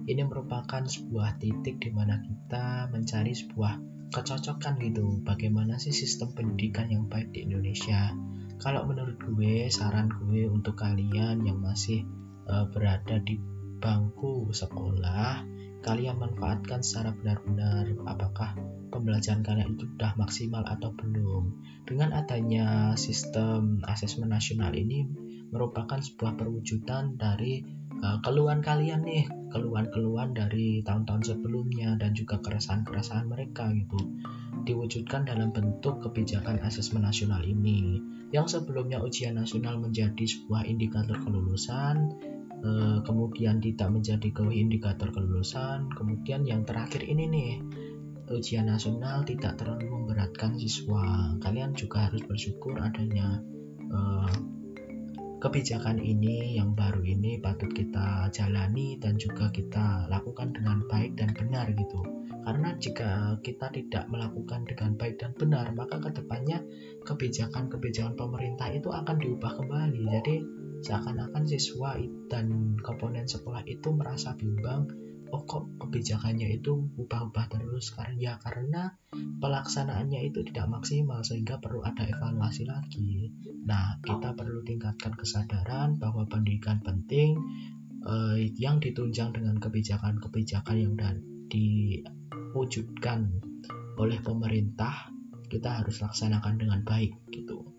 Ini 0.08 0.24
merupakan 0.24 0.88
sebuah 0.88 1.36
titik 1.36 1.84
di 1.84 1.92
mana 1.92 2.24
kita 2.24 2.88
mencari 2.96 3.36
sebuah 3.36 3.76
kecocokan 4.12 4.78
gitu. 4.84 5.24
Bagaimana 5.24 5.80
sih 5.80 5.96
sistem 5.96 6.36
pendidikan 6.36 6.92
yang 6.92 7.08
baik 7.08 7.32
di 7.32 7.48
Indonesia? 7.48 8.12
Kalau 8.62 8.86
menurut 8.86 9.18
gue 9.18 9.72
saran 9.72 10.12
gue 10.12 10.46
untuk 10.46 10.78
kalian 10.78 11.42
yang 11.42 11.58
masih 11.64 12.06
uh, 12.46 12.70
berada 12.70 13.18
di 13.24 13.42
bangku 13.82 14.54
sekolah 14.54 15.42
kalian 15.82 16.22
manfaatkan 16.22 16.86
secara 16.86 17.10
benar-benar 17.18 17.90
apakah 18.06 18.54
pembelajaran 18.94 19.42
kalian 19.42 19.74
itu 19.74 19.90
sudah 19.90 20.14
maksimal 20.14 20.62
atau 20.70 20.94
belum. 20.94 21.58
Dengan 21.90 22.14
adanya 22.14 22.94
sistem 22.94 23.82
asesmen 23.90 24.30
nasional 24.30 24.78
ini 24.78 25.10
merupakan 25.50 25.98
sebuah 25.98 26.38
perwujudan 26.38 27.18
dari 27.18 27.66
uh, 28.02 28.18
keluhan 28.26 28.60
kalian 28.60 29.06
nih 29.06 29.26
keluhan-keluhan 29.52 30.34
dari 30.34 30.82
tahun-tahun 30.82 31.36
sebelumnya 31.36 31.96
dan 32.00 32.16
juga 32.18 32.40
keresahan-keresahan 32.42 33.28
mereka 33.28 33.70
gitu 33.72 34.00
diwujudkan 34.64 35.26
dalam 35.26 35.50
bentuk 35.50 36.02
kebijakan 36.06 36.62
asesmen 36.62 37.02
nasional 37.02 37.42
ini. 37.42 37.98
Yang 38.32 38.60
sebelumnya 38.60 39.02
ujian 39.02 39.36
nasional 39.36 39.82
menjadi 39.82 40.24
sebuah 40.24 40.64
indikator 40.64 41.20
kelulusan 41.20 42.16
eh, 42.64 42.98
kemudian 43.04 43.60
tidak 43.60 43.90
menjadi 43.92 44.28
indikator 44.54 45.10
kelulusan 45.12 45.92
kemudian 45.98 46.46
yang 46.48 46.64
terakhir 46.64 47.04
ini 47.04 47.26
nih 47.28 47.52
ujian 48.32 48.72
nasional 48.72 49.28
tidak 49.28 49.60
terlalu 49.60 49.92
memberatkan 49.92 50.56
siswa. 50.56 51.36
Kalian 51.44 51.76
juga 51.76 52.08
harus 52.08 52.24
bersyukur 52.24 52.80
adanya 52.80 53.44
eh, 53.92 54.36
kebijakan 55.42 55.98
ini 55.98 56.62
yang 56.62 56.78
baru 56.78 57.02
ini 57.02 57.42
patut 57.42 57.74
kita 57.74 58.30
jalani 58.30 59.02
dan 59.02 59.18
juga 59.18 59.50
kita 59.50 60.06
lakukan 60.06 60.54
dengan 60.54 60.86
baik 60.86 61.18
dan 61.18 61.34
benar 61.34 61.66
gitu. 61.74 62.06
Karena 62.46 62.78
jika 62.78 63.42
kita 63.42 63.74
tidak 63.74 64.06
melakukan 64.14 64.70
dengan 64.70 64.94
baik 64.94 65.18
dan 65.18 65.34
benar 65.34 65.74
maka 65.74 65.98
ke 65.98 66.14
depannya 66.14 66.62
kebijakan-kebijakan 67.10 68.14
pemerintah 68.14 68.70
itu 68.70 68.94
akan 68.94 69.18
diubah 69.18 69.58
kembali. 69.58 70.02
Jadi 70.14 70.36
seakan-akan 70.86 71.44
siswa 71.50 71.98
dan 72.30 72.78
komponen 72.86 73.26
sekolah 73.26 73.66
itu 73.66 73.90
merasa 73.98 74.38
bimbang 74.38 74.90
oh 75.32 75.44
kok 75.48 75.64
kebijakannya 75.80 76.60
itu 76.60 76.92
ubah-ubah 77.00 77.48
terus 77.48 77.96
karena 77.96 78.20
ya 78.20 78.34
karena 78.36 78.92
pelaksanaannya 79.16 80.28
itu 80.28 80.44
tidak 80.52 80.68
maksimal 80.68 81.24
sehingga 81.24 81.64
perlu 81.64 81.80
ada 81.88 82.04
evaluasi 82.04 82.68
lagi. 82.68 83.32
Nah, 83.64 83.96
kita 84.04 84.36
perlu 84.36 84.60
tingkatkan 84.68 85.16
kesadaran 85.16 85.96
bahwa 85.96 86.28
pendidikan 86.28 86.84
penting 86.84 87.40
eh, 88.04 88.52
yang 88.60 88.84
ditunjang 88.84 89.32
dengan 89.32 89.56
kebijakan-kebijakan 89.64 90.76
yang 90.76 90.94
diwujudkan 91.48 93.40
oleh 93.96 94.20
pemerintah 94.20 95.12
kita 95.48 95.84
harus 95.84 96.00
laksanakan 96.00 96.60
dengan 96.60 96.80
baik 96.84 97.16
gitu. 97.32 97.72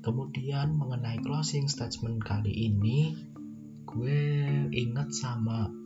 Kemudian 0.00 0.74
mengenai 0.74 1.20
closing 1.20 1.68
statement 1.68 2.24
kali 2.24 2.50
ini 2.50 3.14
gue 3.90 4.18
ingat 4.70 5.10
sama 5.10 5.79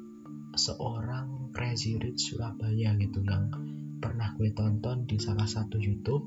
seorang 0.54 1.50
Crazy 1.54 1.98
Rich 1.98 2.34
Surabaya 2.34 2.94
gitu 2.98 3.22
yang 3.22 3.50
pernah 3.98 4.34
gue 4.34 4.50
tonton 4.54 5.06
di 5.06 5.18
salah 5.18 5.46
satu 5.46 5.78
YouTube. 5.78 6.26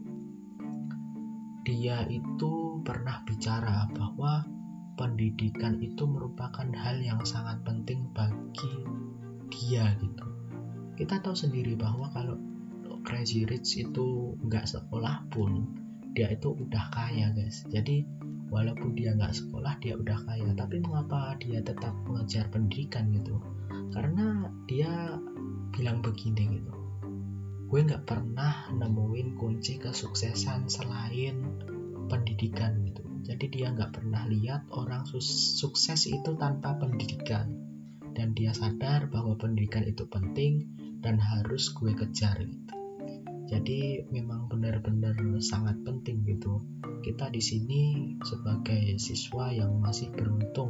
Dia 1.67 2.07
itu 2.07 2.79
pernah 2.83 3.23
bicara 3.27 3.91
bahwa 3.91 4.47
pendidikan 4.95 5.77
itu 5.83 6.07
merupakan 6.07 6.67
hal 6.73 7.03
yang 7.03 7.21
sangat 7.27 7.59
penting 7.67 8.07
bagi 8.15 8.71
dia 9.51 9.93
gitu. 9.99 10.25
Kita 10.97 11.19
tahu 11.21 11.35
sendiri 11.35 11.75
bahwa 11.75 12.09
kalau 12.15 12.39
Crazy 13.07 13.47
Rich 13.47 13.87
itu 13.87 14.35
nggak 14.43 14.67
sekolah 14.67 15.31
pun 15.31 15.71
dia 16.11 16.27
itu 16.27 16.51
udah 16.51 16.91
kaya 16.91 17.31
guys. 17.31 17.63
Jadi 17.71 18.03
walaupun 18.51 18.97
dia 18.97 19.15
nggak 19.15 19.31
sekolah 19.31 19.79
dia 19.79 19.95
udah 19.95 20.17
kaya. 20.27 20.51
Tapi 20.51 20.83
mengapa 20.83 21.37
dia 21.39 21.63
tetap 21.63 21.95
mengejar 22.03 22.51
pendidikan 22.51 23.07
gitu 23.15 23.39
karena 23.91 24.51
dia 24.67 25.19
bilang 25.71 26.03
begini 26.03 26.59
gitu. 26.59 26.73
Gue 27.67 27.83
nggak 27.83 28.07
pernah 28.07 28.71
nemuin 28.71 29.35
kunci 29.35 29.75
kesuksesan 29.77 30.71
selain 30.71 31.35
pendidikan 32.07 32.79
gitu. 32.87 33.03
Jadi 33.27 33.45
dia 33.51 33.75
nggak 33.75 33.91
pernah 33.91 34.23
lihat 34.23 34.71
orang 34.71 35.03
sukses 35.03 36.07
itu 36.07 36.31
tanpa 36.39 36.79
pendidikan. 36.79 37.51
Dan 38.17 38.33
dia 38.33 38.55
sadar 38.55 39.11
bahwa 39.13 39.37
pendidikan 39.37 39.85
itu 39.85 40.09
penting 40.09 40.65
dan 41.03 41.21
harus 41.21 41.69
gue 41.75 41.93
kejar 41.93 42.41
gitu. 42.41 42.73
Jadi 43.47 44.03
memang 44.11 44.51
benar-benar 44.51 45.15
sangat 45.39 45.79
penting 45.87 46.27
gitu. 46.27 46.59
Kita 46.99 47.31
di 47.31 47.39
sini 47.39 47.81
sebagai 48.19 48.99
siswa 48.99 49.47
yang 49.55 49.79
masih 49.79 50.11
beruntung 50.11 50.66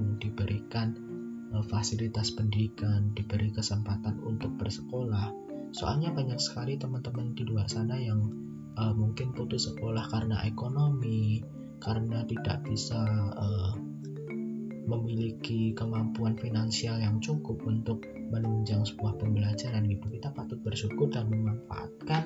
fasilitas 1.77 2.33
pendidikan 2.33 3.13
diberi 3.13 3.53
kesempatan 3.53 4.17
untuk 4.25 4.57
bersekolah. 4.57 5.29
Soalnya 5.69 6.09
banyak 6.09 6.41
sekali 6.41 6.73
teman-teman 6.73 7.37
di 7.37 7.45
luar 7.45 7.69
sana 7.69 8.01
yang 8.01 8.33
uh, 8.73 8.97
mungkin 8.97 9.37
putus 9.37 9.69
sekolah 9.69 10.09
karena 10.09 10.41
ekonomi 10.49 11.45
karena 11.77 12.25
tidak 12.25 12.65
bisa 12.65 12.97
uh, 13.37 13.77
memiliki 14.89 15.77
kemampuan 15.77 16.33
finansial 16.33 16.97
yang 16.97 17.21
cukup 17.21 17.61
untuk 17.69 18.01
menunjang 18.33 18.81
sebuah 18.81 19.21
pembelajaran 19.21 19.85
gitu. 19.85 20.09
Kita 20.17 20.33
patut 20.33 20.57
bersyukur 20.57 21.13
dan 21.13 21.29
memanfaatkan 21.29 22.23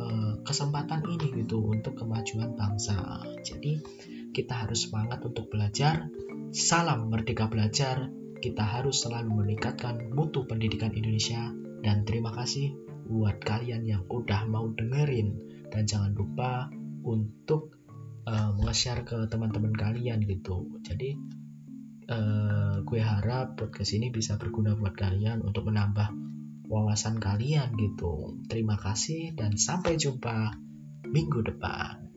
uh, 0.00 0.40
kesempatan 0.48 1.04
ini 1.04 1.44
gitu 1.44 1.60
untuk 1.60 1.92
kemajuan 1.92 2.56
bangsa. 2.56 3.20
Jadi 3.44 3.84
kita 4.32 4.64
harus 4.64 4.88
semangat 4.88 5.20
untuk 5.28 5.52
belajar. 5.52 6.08
Salam 6.56 7.12
merdeka 7.12 7.52
belajar 7.52 8.08
kita 8.38 8.62
harus 8.62 9.02
selalu 9.02 9.44
meningkatkan 9.44 10.14
mutu 10.14 10.46
pendidikan 10.46 10.94
Indonesia 10.94 11.50
dan 11.82 12.02
terima 12.06 12.34
kasih 12.34 12.74
buat 13.08 13.40
kalian 13.40 13.88
yang 13.88 14.02
udah 14.06 14.44
mau 14.46 14.68
dengerin 14.74 15.38
dan 15.72 15.88
jangan 15.88 16.12
lupa 16.12 16.68
untuk 17.02 17.78
uh, 18.28 18.52
nge-share 18.60 19.04
ke 19.04 19.28
teman-teman 19.32 19.72
kalian 19.72 20.20
gitu. 20.28 20.68
Jadi 20.84 21.16
uh, 22.12 22.84
gue 22.84 23.00
harap 23.00 23.56
podcast 23.56 23.96
ini 23.96 24.12
bisa 24.12 24.36
berguna 24.36 24.76
buat 24.76 24.92
kalian 24.92 25.40
untuk 25.40 25.68
menambah 25.68 26.12
wawasan 26.68 27.16
kalian 27.16 27.72
gitu. 27.80 28.36
Terima 28.46 28.76
kasih 28.76 29.32
dan 29.34 29.56
sampai 29.56 29.96
jumpa 29.96 30.52
minggu 31.08 31.40
depan. 31.48 32.07